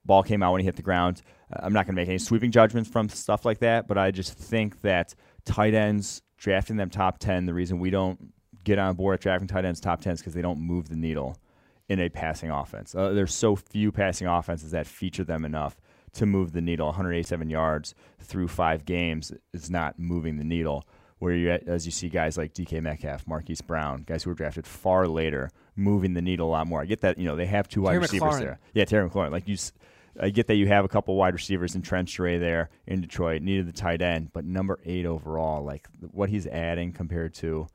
[0.05, 1.21] Ball came out when he hit the ground.
[1.53, 4.11] Uh, I'm not going to make any sweeping judgments from stuff like that, but I
[4.11, 8.33] just think that tight ends drafting them top 10, the reason we don't
[8.63, 10.95] get on board at drafting tight ends top 10 is because they don't move the
[10.95, 11.37] needle
[11.87, 12.95] in a passing offense.
[12.95, 15.79] Uh, there's so few passing offenses that feature them enough
[16.13, 16.87] to move the needle.
[16.87, 20.87] 187 yards through five games is not moving the needle.
[21.19, 24.67] Where you, as you see guys like DK Metcalf, Marquise Brown, guys who were drafted
[24.67, 26.81] far later, moving the needle a lot more.
[26.81, 28.39] I get that you know they have two wide receivers McLaurin.
[28.39, 28.59] there.
[28.73, 29.31] Yeah, Terry McLaurin.
[29.31, 29.55] Like you,
[30.19, 33.41] I get that you have a couple wide receivers in Trent Sherray there in Detroit.
[33.41, 37.67] Needed the tight end, but number eight overall, like what he's adding compared to,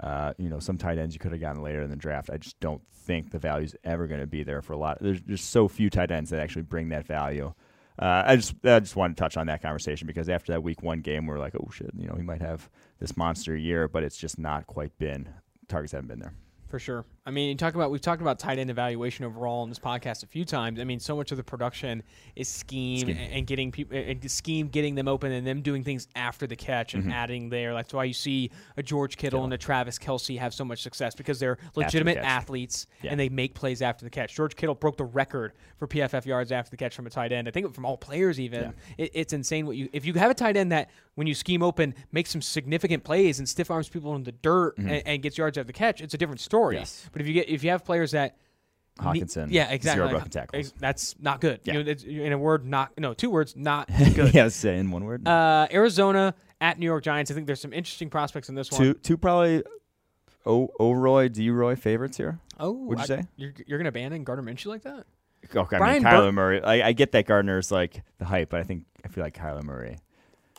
[0.00, 2.30] uh, you know, some tight ends you could have gotten later in the draft.
[2.30, 4.98] I just don't think the value's ever going to be there for a lot.
[5.00, 7.52] There's just so few tight ends that actually bring that value.
[7.96, 10.82] Uh, I just I just wanted to touch on that conversation because after that week
[10.82, 12.68] one game, we're like, oh shit, you know, he might have
[12.98, 15.28] this monster year, but it's just not quite been.
[15.68, 16.34] Targets haven't been there.
[16.68, 17.04] For sure.
[17.26, 20.24] I mean, you talk about we've talked about tight end evaluation overall on this podcast
[20.24, 20.78] a few times.
[20.78, 22.02] I mean, so much of the production
[22.36, 23.16] is scheme, Scheme.
[23.16, 26.92] And, getting people and scheme getting them open and them doing things after the catch
[26.92, 27.12] and mm-hmm.
[27.12, 27.72] adding there.
[27.72, 31.14] That's why you see a George Kittle and a Travis Kelce have so much success
[31.14, 32.26] because they're legitimate catch.
[32.26, 33.12] athletes Yeah.
[33.12, 34.34] and they make plays after the catch.
[34.34, 37.48] George Kittle broke the record for PFF yards after the catch from a tight end.
[37.48, 38.64] I think from all players even.
[38.64, 39.04] Yeah.
[39.04, 41.62] It, it's insane what you if you have a tight end that when you scheme
[41.62, 44.90] open makes some significant plays and stiff arms people in the dirt mm-hmm.
[44.90, 46.76] and, and gets yards after the catch, it's a different story.
[46.76, 47.08] Yes.
[47.14, 48.36] But if you get if you have players that
[49.00, 50.74] ne- Hockenson, yeah, exactly, zero broken tackles.
[50.78, 51.60] that's not good.
[51.64, 51.78] Yeah.
[51.78, 51.84] You
[52.18, 54.34] know, in a word, not no two words, not good.
[54.34, 55.26] yeah, say in one word.
[55.26, 57.30] Uh, Arizona at New York Giants.
[57.30, 58.80] I think there's some interesting prospects in this one.
[58.80, 59.62] two two probably
[60.44, 62.38] O O'Roy, D Roy favorites here.
[62.60, 63.26] Oh, What'd you I- say?
[63.36, 65.06] You're, you're going to abandon Gardner Minshew like that?
[65.54, 66.62] Okay, I Brian mean, Kyler Bur- Murray.
[66.62, 69.62] I, I get that Gardner's like the hype, but I think I feel like Kyler
[69.62, 69.98] Murray.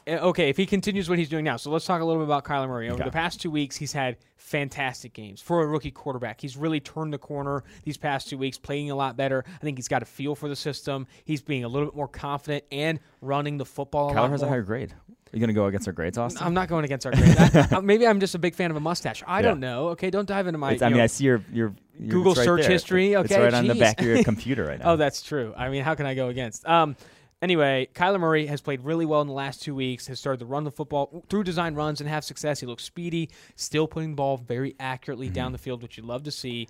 [0.08, 2.26] Uh, Okay, if he continues what he's doing now, so let's talk a little bit
[2.28, 2.88] about Kyler Murray.
[2.89, 3.06] Over Okay.
[3.06, 6.39] the past two weeks, he's had fantastic games for a rookie quarterback.
[6.39, 9.43] He's really turned the corner these past two weeks, playing a lot better.
[9.47, 11.08] I think he's got a feel for the system.
[11.24, 14.10] He's being a little bit more confident and running the football.
[14.10, 14.93] A Kyler lot has a higher grade.
[15.34, 16.45] Are you gonna go against our grades, Austin?
[16.45, 17.36] I'm not going against our grades.
[17.38, 19.22] I, I- maybe I'm just a big fan of a mustache.
[19.28, 19.41] I Yeah.
[19.41, 19.88] don't know.
[19.89, 20.74] Okay, don't dive into my.
[20.74, 22.70] It's- I mean, know- I see your your, your Google right search there.
[22.72, 24.91] history, It's okay, right on the back of your computer right now.
[24.93, 25.53] Oh, that's true.
[25.58, 26.66] I mean, how can I go against?
[26.68, 26.95] Um,
[27.42, 30.08] anyway, Kyler Murray has played really well in the last two weeks.
[30.08, 32.60] Has started to run the football through design runs and have success.
[32.60, 36.24] He looks speedy, still putting the ball very accurately down the field, which you'd love
[36.24, 36.68] to see.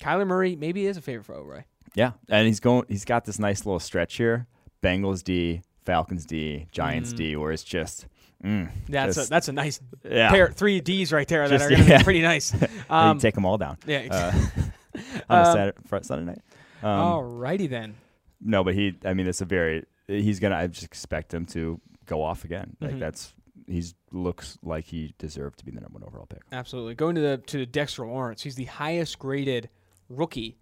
[0.00, 1.64] Kyler Murray maybe is a favorite for O'Roy.
[1.94, 2.84] yeah, and he's going.
[2.88, 4.46] He's got this nice little stretch here:
[4.82, 8.06] Bengals D, Falcons D, Giants D, where it's just.
[8.44, 10.28] Mm, That's just- a, that's a nice yeah.
[10.28, 11.98] pair, three D's right there that Just- are going to yeah.
[11.98, 12.54] be pretty nice.
[12.90, 14.06] Um, take them all down yeah.
[14.10, 14.32] uh,
[15.30, 16.42] on a Um, Saturday, Sunday night.
[16.82, 17.94] Um, Alrighty then.
[18.42, 18.98] No, but he.
[19.06, 19.84] I mean, it's a very.
[20.08, 20.56] He's gonna.
[20.56, 22.76] I just expect him to go off again.
[22.80, 23.00] Like Mhm.
[23.00, 23.34] that's.
[23.66, 26.42] He's looks like he deserved to be the number one overall pick.
[26.52, 26.94] Absolutely.
[26.94, 29.70] Going to the to Dexter Lawrence, he's the highest graded
[30.10, 30.58] rookie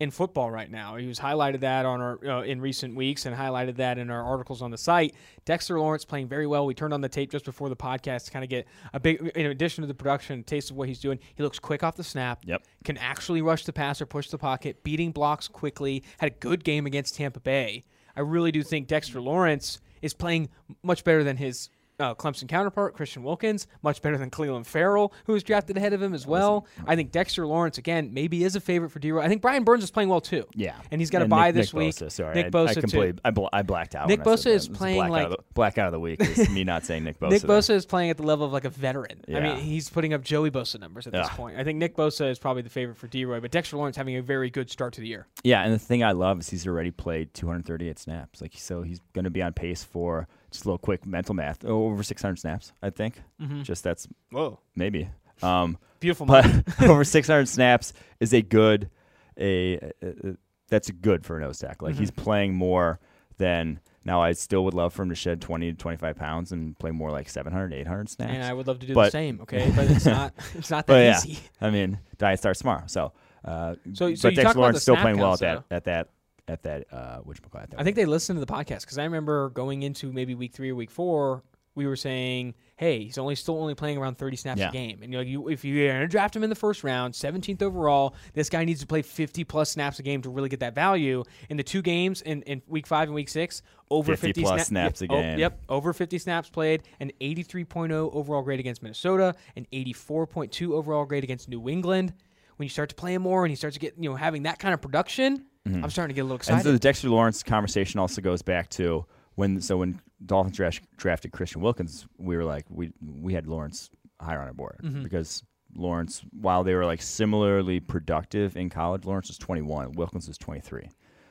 [0.00, 0.96] in football right now.
[0.96, 4.22] He was highlighted that on our uh, in recent weeks and highlighted that in our
[4.22, 5.14] articles on the site.
[5.44, 6.64] Dexter Lawrence playing very well.
[6.64, 9.20] We turned on the tape just before the podcast to kind of get a big
[9.34, 11.18] in addition to the production taste of what he's doing.
[11.34, 12.40] He looks quick off the snap.
[12.46, 12.62] Yep.
[12.84, 16.02] Can actually rush the passer, push the pocket, beating blocks quickly.
[16.18, 17.84] Had a good game against Tampa Bay.
[18.18, 20.48] I really do think Dexter Lawrence is playing
[20.82, 21.68] much better than his
[22.00, 26.00] uh, Clemson counterpart, Christian Wilkins, much better than Clelin Ferrell, who was drafted ahead of
[26.02, 26.66] him as well.
[26.86, 29.22] I think Dexter Lawrence, again, maybe is a favorite for D Roy.
[29.22, 30.44] I think Brian Burns is playing well too.
[30.54, 31.94] Yeah, And he's got a And bye Nick- this Nick week.
[31.94, 32.80] Bosa, sorry, Nick I, Bosa I too.
[32.82, 34.08] completely, I, bl- I blacked out.
[34.08, 34.50] Nick when I said Bosa that.
[34.54, 36.20] is It was playing black like- out of the, black out of the week.
[36.20, 37.30] is me not saying Nick Bosa.
[37.30, 37.42] Nick.
[37.42, 39.20] Bosa is playing at the level of like a veteran.
[39.28, 39.40] I Yeah.
[39.40, 41.58] mean, he's putting up Joey Bosa numbers at this point.
[41.58, 44.16] I think Nick Bosa is probably the favorite for D Roy, but Dexter Lawrence having
[44.16, 45.26] a very good start to the year.
[45.42, 48.40] Yeah, and the thing I love is he's already played 238 snaps.
[48.40, 51.64] Like so, he's going to be on pace for just a little quick mental math
[51.64, 52.72] oh, over 600 snaps.
[52.82, 53.20] I think.
[53.40, 53.62] Mm-hmm.
[53.62, 55.08] Just that's Whoa, maybe.
[55.42, 56.26] Um, beautiful.
[56.26, 56.46] but
[56.82, 58.90] over 600 snaps is a good
[59.38, 60.36] a, a, a-
[60.68, 61.88] that's good for a nose tackle.
[61.88, 62.22] Like he's Mm-hmm.
[62.22, 62.98] playing more
[63.38, 64.20] than now.
[64.20, 67.10] I still would love for him to shed 20 to 25 pounds and play more
[67.10, 68.32] like 700, 800 snaps.
[68.34, 69.40] and I would love to do the same.
[69.42, 70.34] Okay, but it's not.
[70.54, 71.32] It's not But that yeah.
[71.32, 71.38] easy.
[71.60, 72.82] I mean, diet starts tomorrow.
[72.86, 73.12] So,
[73.44, 75.84] uh, So- but so you Dexter talk about Lawrence still playing well at that at
[75.84, 76.08] that
[76.48, 77.38] at that uh, which
[77.76, 80.70] I think they listened to the podcast because I remember going into maybe week three
[80.70, 81.42] or week four,
[81.74, 84.70] we were saying, "Hey, he's only still only playing around 30 snaps Yeah.
[84.70, 86.82] a game." And you're like, you, if you're going to draft him in the first
[86.82, 90.48] round, 17th overall, this guy needs to play 50 plus snaps a game to really
[90.48, 91.22] get that value.
[91.48, 94.60] In the two games in, in week five and week six, over 50 50, plus
[94.62, 98.82] sna- snaps yep, a oh, yep, over 50 snaps played, an 83.0 overall grade against
[98.82, 102.12] Minnesota, an 84.2 overall grade against New England.
[102.56, 104.42] When you start to play him more and he starts to get, you know, having
[104.42, 105.44] that kind of production,
[105.74, 106.50] I'm starting to get a little Mm-hmm.
[106.52, 106.62] And excited.
[106.64, 109.04] so the Dexter Lawrence conversation also goes back to
[109.34, 113.90] when so when Dolphins draft, drafted Christian Wilkins, we were like we we had Lawrence
[114.20, 115.02] higher on our board Mm-hmm.
[115.02, 115.42] because
[115.76, 120.88] Lawrence, while they were like similarly productive in college, Lawrence was 21, Wilkins was 23.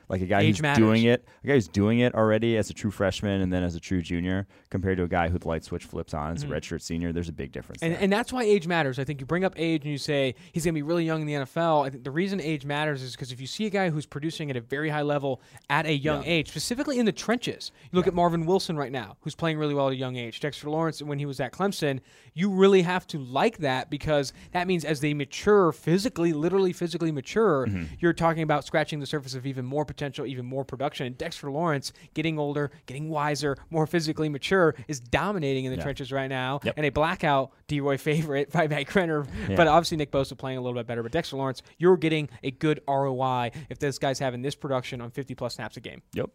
[0.08, 0.78] Like a guy Age who's matters.
[0.78, 3.74] doing it, a guy who's doing it already as a true freshman and then as
[3.74, 6.46] a true junior, compared to a guy who the light switch flips on as a
[6.46, 7.12] redshirt senior.
[7.12, 7.82] There's a big difference.
[7.82, 7.92] Mm-hmm.
[7.94, 8.98] And, and that's why age matters.
[8.98, 11.20] I think you bring up age and you say he's going to be really young
[11.20, 11.86] in the NFL.
[11.86, 14.50] I think the reason age matters is because if you see a guy who's producing
[14.50, 16.30] at a very high level at a young Yeah.
[16.30, 19.74] age, specifically in the trenches, you look at Marvin Wilson right now, who's playing really
[19.74, 20.40] well at a young age.
[20.40, 22.00] Dexter Lawrence, when he was at Clemson,
[22.32, 27.12] you really have to like that because that means as they mature physically, literally physically
[27.12, 27.84] mature, Mm-hmm.
[28.00, 31.06] you're talking about scratching the surface of even more potential, even more production.
[31.06, 35.82] And Dexter Lawrence, getting older, getting wiser, more physically mature, is dominating in the Yeah.
[35.84, 36.60] trenches right now.
[36.64, 36.74] Yep.
[36.76, 39.26] And a blackout D Roy favorite by Matt Renner.
[39.48, 39.56] Yeah.
[39.56, 41.02] But obviously Nick Bosa playing a little bit better.
[41.02, 45.10] But Dexter Lawrence, you're getting a good ROI if this guy's having this production on
[45.10, 46.02] 50 plus snaps a game.
[46.12, 46.30] yep.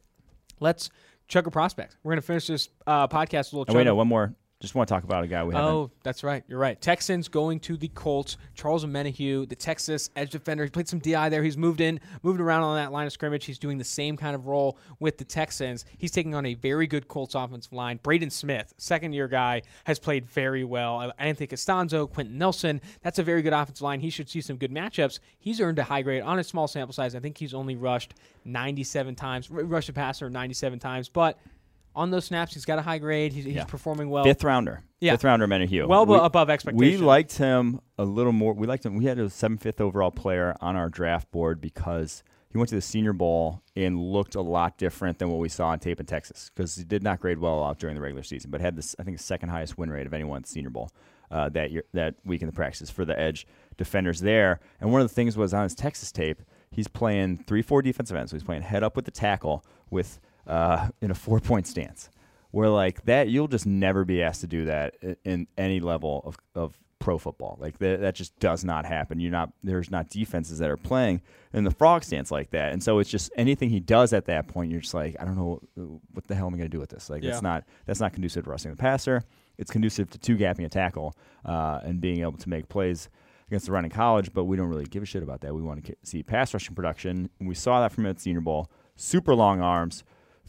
[0.59, 0.89] Let's
[1.28, 1.97] chug a prospect.
[2.03, 3.66] We're gonna finish this uh, podcast a little.
[3.68, 4.34] And wait, no, one more.
[4.64, 5.70] Just want to talk about a guy we haven't.
[5.70, 6.41] Oh, that's right.
[6.47, 6.80] You're right.
[6.80, 8.38] Texans going to the Colts.
[8.55, 10.64] Charles Omenihu, the Texas edge defender.
[10.64, 11.43] He played some DI there.
[11.43, 13.43] He's moved in, moved around on that line of scrimmage.
[13.43, 15.84] He's doing the same kind of role with the Texans.
[15.97, 17.99] He's taking on a very good Colts offensive line.
[18.03, 20.97] Braden Smith, second year guy, has played very well.
[21.01, 22.80] Uh, Anthony Castonzo, Quenton Nelson.
[23.01, 23.99] That's a very good offensive line.
[23.99, 25.20] He should see some good matchups.
[25.39, 27.16] He's earned a high grade on a small sample size.
[27.16, 28.14] I think he's only rushed
[28.45, 31.38] 97 times, rushed a passer 97 times, but.
[31.96, 33.34] On those snaps, he's got a high grade.
[33.34, 33.66] He's, he's Yeah.
[33.66, 34.24] performing well.
[34.24, 34.82] Fifth rounder.
[35.00, 35.12] Yeah.
[35.12, 35.88] Fifth rounder, Omenihu.
[35.88, 36.80] well We- above expectation.
[36.80, 38.54] We liked him a little more.
[38.54, 38.96] We liked him.
[38.96, 42.76] We had a seven fifth overall player on our draft board because he went to
[42.76, 46.06] the Senior Bowl and looked a lot different than what we saw on tape in
[46.06, 46.50] Texas.
[46.56, 49.04] Because he did not grade well out during the regular season, but had this I
[49.04, 50.89] think the second highest win rate of anyone at the Senior Bowl
[51.32, 53.46] uh, that year that week in the practices for the edge
[53.78, 54.60] defenders there.
[54.80, 56.41] And one of the things was on his Texas tape,
[56.72, 58.32] he's playing three four defensive ends.
[58.32, 62.10] So he's playing head up with the tackle with uh, in a four point stance
[62.52, 66.38] where like that you'll just never be asked to do that in any level of,
[66.54, 67.58] of pro football.
[67.60, 69.20] Like that, that just does not happen.
[69.20, 71.22] You're not there's not defenses that are playing
[71.52, 72.72] in the frog stance like that.
[72.72, 75.36] And so it's just anything he does at that point you're just like i don't
[75.36, 75.62] know
[76.14, 77.10] what the hell am i going to do with this?
[77.10, 77.32] Like Yeah.
[77.32, 79.24] that's not that's not conducive to rushing the passer.
[79.58, 81.16] It's conducive to two gapping a tackle
[81.46, 83.10] uh, and being able to make plays
[83.48, 85.54] against the run in college but we don't really give a shit about that.
[85.54, 87.30] We want to see pass rushing production.
[87.39, 88.70] And we saw that from at senior bowl.
[88.96, 90.04] Super long arms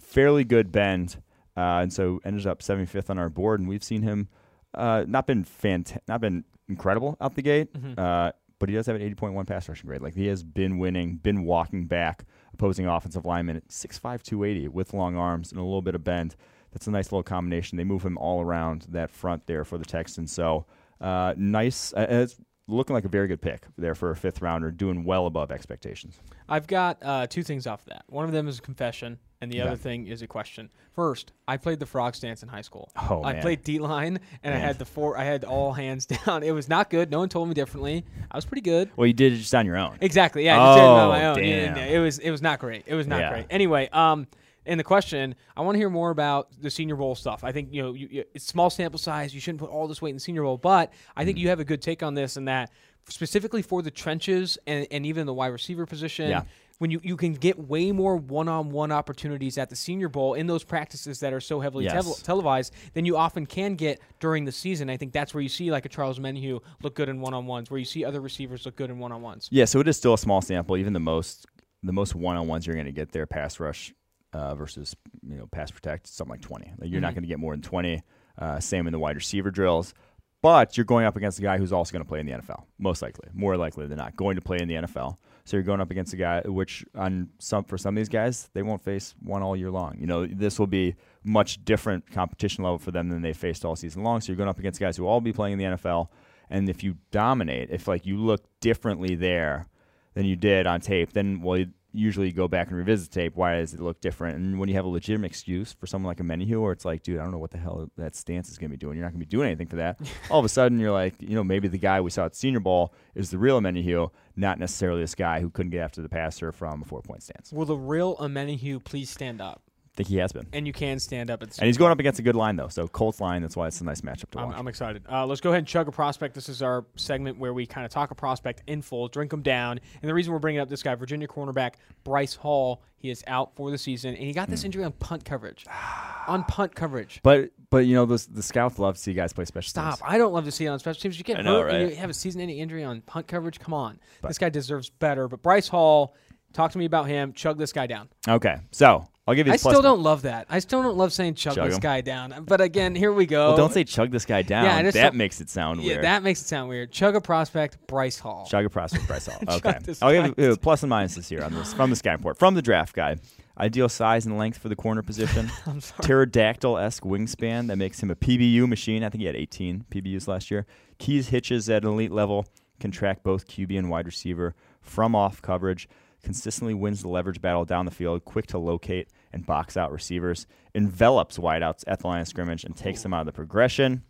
[0.05, 1.17] fairly good bend,
[1.57, 3.61] uh, and so ended up 75th on our board.
[3.61, 4.29] And we've seen him
[4.75, 7.99] uh, not been fant- not been incredible out the gate, Mhm.
[7.99, 10.01] uh, but he does have an 80.1 pass rushing grade.
[10.01, 14.93] Like he has been winning, been walking back opposing offensive linemen at 6'5", 280 with
[14.95, 16.35] long arms and a little bit of bend.
[16.73, 17.77] That's a nice little combination.
[17.79, 20.33] They move him all around that front there for the Texans.
[20.33, 20.67] So
[21.01, 21.93] uh, nice.
[21.93, 22.37] Uh, it's
[22.67, 26.19] looking like a very good pick there for a fifth rounder, doing well above expectations.
[26.49, 28.05] I've got uh, two things off of that.
[28.09, 29.67] One of them is a confession, and the Yeah.
[29.67, 30.69] other thing is a question.
[30.97, 32.91] First, I played the frog stance in high school.
[33.09, 33.43] Oh, I man.
[33.43, 35.17] played D line, and I had the four.
[35.17, 36.43] I had all hands down.
[36.43, 37.11] It was not good.
[37.11, 38.05] No one told me differently.
[38.31, 38.91] I was pretty good.
[38.97, 39.99] Well, you did it just on your own.
[40.01, 40.45] Exactly.
[40.45, 41.37] Yeah, I just did it on Oh, my own.
[41.37, 41.77] damn.
[41.77, 42.83] Yeah, It was it was not great.
[42.87, 43.31] It was not Yeah.
[43.31, 43.47] great.
[43.51, 44.27] Anyway, um,
[44.67, 47.45] and the question, I want to hear more about the Senior Bowl stuff.
[47.45, 49.35] I think you know, you, you, it's small sample size.
[49.35, 51.61] You shouldn't put all this weight in the Senior Bowl, but I think you have
[51.61, 52.71] a good take on this and that
[53.07, 56.31] specifically for the trenches and, and even the wide receiver position.
[56.31, 56.45] Yeah.
[56.79, 60.65] When you, you can get way more one-on-one opportunities at the Senior Bowl in those
[60.65, 62.05] practices that are so heavily Yes.
[62.05, 64.91] tel- televised than you often can get during the season.
[64.91, 67.79] I think that's where you see like a Charles Omenihu look good in one-on-ones, where
[67.79, 69.49] you see other receivers look good in one-on-ones.
[69.53, 70.77] Yeah, so it is still a small sample.
[70.77, 71.47] Even the most
[71.85, 73.93] the most one on ones you're going to get there, pass rush
[74.33, 76.73] uh, versus you know pass protect, something like twenty.
[76.79, 77.17] Like you're not Mhm.
[77.17, 78.03] going to get more than twenty.
[78.37, 79.95] Uh, same in the wide receiver drills,
[80.43, 82.65] but you're going up against a guy who's also going to play in the NFL,
[82.79, 85.19] most likely, more likely than not, going to play in the NFL.
[85.47, 88.49] So you're going up against a guy which on some for some of these guys
[88.55, 89.97] they won't face one all year long.
[89.99, 93.77] You know this will be much different competition level for them than they faced all
[93.77, 94.21] season long.
[94.21, 96.09] So you're going up against guys who all be playing in the NFL,
[96.49, 99.67] and if you dominate, if like you look differently there
[100.15, 101.65] than you did on tape, then well,
[101.95, 103.37] usually go back and revisit the tape.
[103.37, 104.37] Why does it look different?
[104.37, 107.03] And when you have a legitimate excuse for someone like a Omenihu, where it's like,
[107.03, 108.97] dude, I don't know what the hell that stance is going to be doing.
[108.97, 109.99] You're not going to be doing anything for that.
[110.31, 112.61] All of a sudden, you're like, you know, maybe the guy we saw at Senior
[112.61, 116.53] Bowl is the real Omenihu, not necessarily this guy who couldn't get after the passer
[116.53, 117.53] from a four point stance.
[117.53, 119.63] Will the real Omenihu please stand up?
[119.97, 120.45] Think he has been.
[120.53, 122.57] And you can stand up at the And he's going up against a good line,
[122.57, 122.67] though.
[122.67, 124.57] So Colts line, that's why it's a nice matchup to I'm, watch.
[124.59, 125.05] I'm excited.
[125.09, 126.35] Uh, let's go ahead and chug a prospect.
[126.35, 129.43] This is our segment where we kind of talk a prospect in full, drink them
[129.43, 129.79] down.
[130.03, 133.55] And the reason we're bringing up this guy, Virginia cornerback Bryce Hall, he is out
[133.55, 134.67] for the season, and he got this Hmm.
[134.67, 135.65] injury on punt coverage.
[136.27, 137.21] on punt coverage.
[137.23, 139.99] but but you know those the scouts love to see guys play special Stop!
[139.99, 140.03] teams.
[140.11, 141.19] I don't love to see it on special teams.
[141.19, 141.91] You get I know, hurt and right?
[141.91, 143.61] you have a season-ending injury on punt coverage.
[143.61, 145.29] Come on, But- this guy deserves better.
[145.29, 146.17] But Bryce Hall,
[146.53, 147.33] talk to me about him.
[147.33, 148.09] Chug this guy down.
[148.27, 149.55] Okay, so I'll give you.
[149.55, 150.47] I still don't love that.
[150.51, 151.81] I still don't love saying chug, Chug this him.
[151.81, 152.45] guy down.
[152.47, 153.49] But again, here we go.
[153.49, 154.65] Well, don't say chug this guy down.
[154.65, 156.05] Yeah, that don't- makes it sound Yeah, weird.
[156.05, 156.93] that makes it sound weird.
[156.93, 158.47] Chug a prospect, Bryce Hall.
[158.51, 159.39] Chug a prospect Bryce Hall.
[159.49, 159.79] Okay.
[160.03, 162.39] I'll give you plus and minuses here on this from the sky report.
[162.39, 163.21] From the draft guide.
[163.57, 165.49] Ideal size and length for the corner position.
[165.67, 166.03] I'm sorry.
[166.03, 169.05] Pterodactyl esque wingspan that makes him a PBU machine.
[169.05, 170.67] I think he had 18 PBUs last year.
[170.99, 172.47] Keys hitches at an elite level.
[172.81, 175.89] Can track both QB and wide receiver from off coverage.
[176.25, 178.25] Consistently wins the leverage battle down the field.
[178.25, 180.47] Quick to locate and box out receivers.
[180.75, 184.03] Envelops wideouts at the line of scrimmage and takes them out of the progression.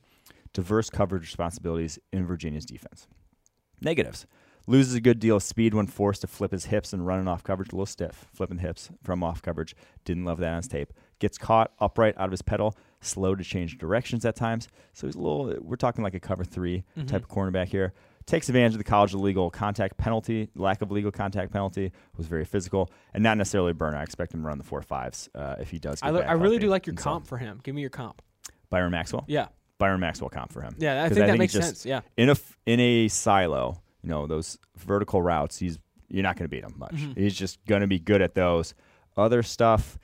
[0.52, 3.08] Diverse coverage responsibilities in Virginia's defense.
[3.80, 4.26] Negatives.
[4.66, 7.42] Loses a good deal of speed when forced to flip his hips and running off
[7.44, 7.72] coverage.
[7.72, 9.74] A little stiff, flipping hips from off coverage.
[10.06, 10.92] Didn't love that on his tape.
[11.18, 14.68] Gets caught upright out of his pedal, slow to change directions at times.
[14.94, 17.08] So he's a little, we're talking like a cover 3 Mhm.
[17.08, 17.92] type of cornerback here.
[18.26, 22.44] Takes advantage of the college legal contact penalty, lack of legal contact penalty, was very
[22.46, 23.98] physical, and not necessarily a burner.
[23.98, 26.00] I expect him to run the four fives uh, if he does.
[26.00, 27.60] Get I, I really do like your And so, comp for him.
[27.62, 28.22] Give me your comp.
[28.70, 29.24] Byron Maxwell.
[29.28, 29.48] Yeah,
[29.78, 30.74] Byron Maxwell comp for him.
[30.78, 31.04] yeah.
[31.04, 31.84] I think I that think makes sense.
[31.84, 32.00] Yeah.
[32.16, 36.48] in a in a silo, you know, those vertical routes, he's you're not going to
[36.48, 36.94] beat him much.
[36.94, 37.18] Mhm.
[37.18, 38.74] He's just going to be good at those.
[39.18, 39.98] Other stuff,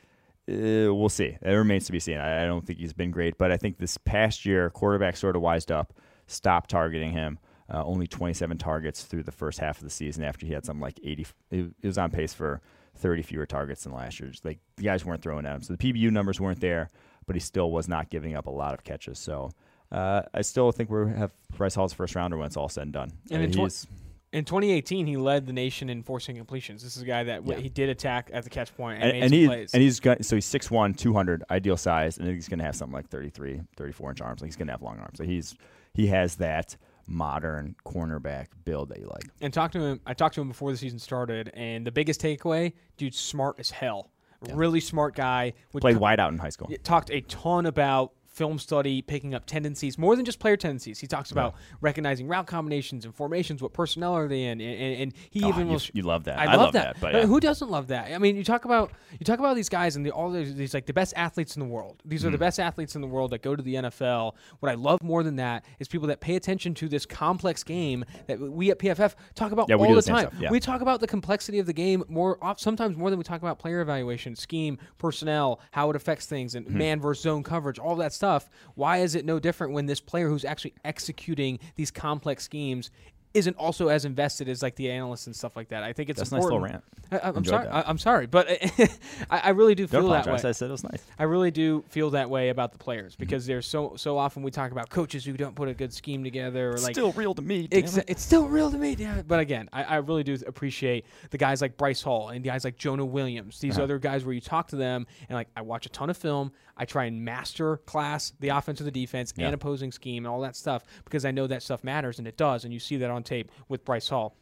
[0.49, 1.37] uh, we'll see.
[1.41, 2.19] It remains to be seen.
[2.19, 5.37] I, I don't think he's been great, but I think this past year, quarterback sort
[5.37, 5.95] of wised up,
[6.27, 7.39] stopped targeting him.
[7.73, 10.81] Uh, only 27 targets through the first half of the season after he had something
[10.83, 11.27] like 80.
[11.51, 12.61] It, it was on pace for
[12.97, 14.31] 30 fewer targets than last year.
[14.31, 16.89] Just like the guys weren't throwing at him, so the PBU numbers weren't there,
[17.27, 19.19] but he still was not giving up a lot of catches.
[19.19, 19.51] So.
[19.93, 22.93] Uh, I still think we have Bryce Hall's first rounder when it's all said and
[22.93, 23.11] done.
[23.29, 23.87] And Uh, in tw-
[24.33, 26.85] In 2018, he led the nation in forcing completions.
[26.85, 27.57] This is a guy that Yeah.
[27.57, 29.75] he did attack at the catch point and, and, made and he plays.
[29.75, 32.95] and he's got so he's 6'1", 200, ideal size, and he's going to have something
[32.95, 34.41] like 33, 34 inch arms.
[34.43, 35.19] Like he's going to have long arms.
[35.19, 35.57] So he's
[35.93, 36.77] he has that
[37.11, 39.25] modern cornerback build that you like.
[39.41, 40.01] and talked to him.
[40.07, 43.71] I talked to him before the season started, and the biggest takeaway, dude, smart as
[43.71, 44.11] hell.
[44.47, 44.53] Yeah.
[44.57, 45.53] Really smart guy.
[45.73, 46.71] Played co- wide out in high school.
[46.83, 50.99] Talked a ton about film study, picking up tendencies, more than just player tendencies.
[50.99, 55.03] He talks about recognizing route combinations and formations, what personnel are they in, and, and,
[55.03, 55.91] and he Oh, even you, was.
[55.93, 56.39] you love that.
[56.39, 56.97] I, love, that.
[57.03, 57.27] but Uh, yeah.
[57.27, 58.11] Who doesn't love that?
[58.11, 60.73] I mean, you talk about you talk about these guys and the, all these, these
[60.73, 62.03] like the best athletes in the world.
[62.07, 62.41] These are the Mhm.
[62.41, 64.37] best athletes in the world that go to the NFL.
[64.61, 68.07] What I love more than that is people that pay attention to this complex game
[68.27, 70.31] that we at PFF talk about Yeah, all the time.
[70.41, 70.51] yeah.
[70.51, 73.59] We talk about the complexity of the game more sometimes more than we talk about
[73.59, 76.79] player evaluation, scheme, personnel, how it affects things, and Hmm.
[76.79, 78.30] man versus zone coverage, all that stuff.
[78.75, 82.91] Why is it no different when this player who's actually executing these complex schemes
[83.33, 85.85] isn't also as invested as like the analysts and stuff like that?
[85.85, 86.83] I think it's That's a nice little rant.
[87.13, 87.65] I, I'm sorry.
[87.67, 87.75] that.
[87.75, 88.49] I, I'm sorry, but
[89.31, 90.33] I, I really do feel that way.
[90.33, 91.03] I said it was nice.
[91.19, 93.21] I really do feel that way about the players Mm-hmm.
[93.21, 96.25] because there's so so often we talk about coaches who don't put a good scheme
[96.25, 97.69] together or like Still real to me.
[97.69, 98.05] Exa- it.
[98.09, 99.29] it's still real to me, damn it.
[99.29, 102.65] But again, I, I really do appreciate the guys like Bryce Hall and the guys
[102.65, 103.61] like Jonah Williams.
[103.61, 103.85] These Uh-huh.
[103.85, 106.51] other guys where you talk to them and like I watch a ton of film.
[106.81, 109.45] I try and master class the offense or the defense Yeah.
[109.45, 112.39] and opposing scheme and all that stuff because I know that stuff matters and it
[112.39, 112.65] does.
[112.65, 114.35] And you see that on tape with Bryce Hall.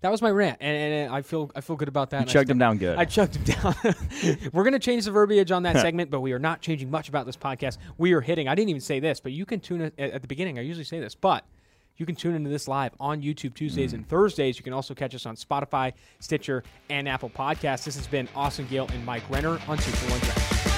[0.00, 2.22] That was my rant, and, and I feel I feel good about that.
[2.22, 2.96] You chugged him down good.
[2.96, 3.74] I chugged him down.
[4.52, 7.10] We're going to change the verbiage on that segment, but we are not changing much
[7.10, 7.76] about this podcast.
[7.98, 8.48] We are hitting.
[8.48, 10.58] I didn't even say this, but you can tune it at, at the beginning.
[10.58, 11.44] I usually say this, but
[11.98, 14.08] you can tune into this live on YouTube Tuesdays and mm.
[14.08, 14.56] Thursdays.
[14.56, 17.84] You can also catch us on Spotify, Stitcher, and Apple Podcasts.
[17.84, 20.69] This has been Austin Gayle and Mike Renner on Two for One Draft.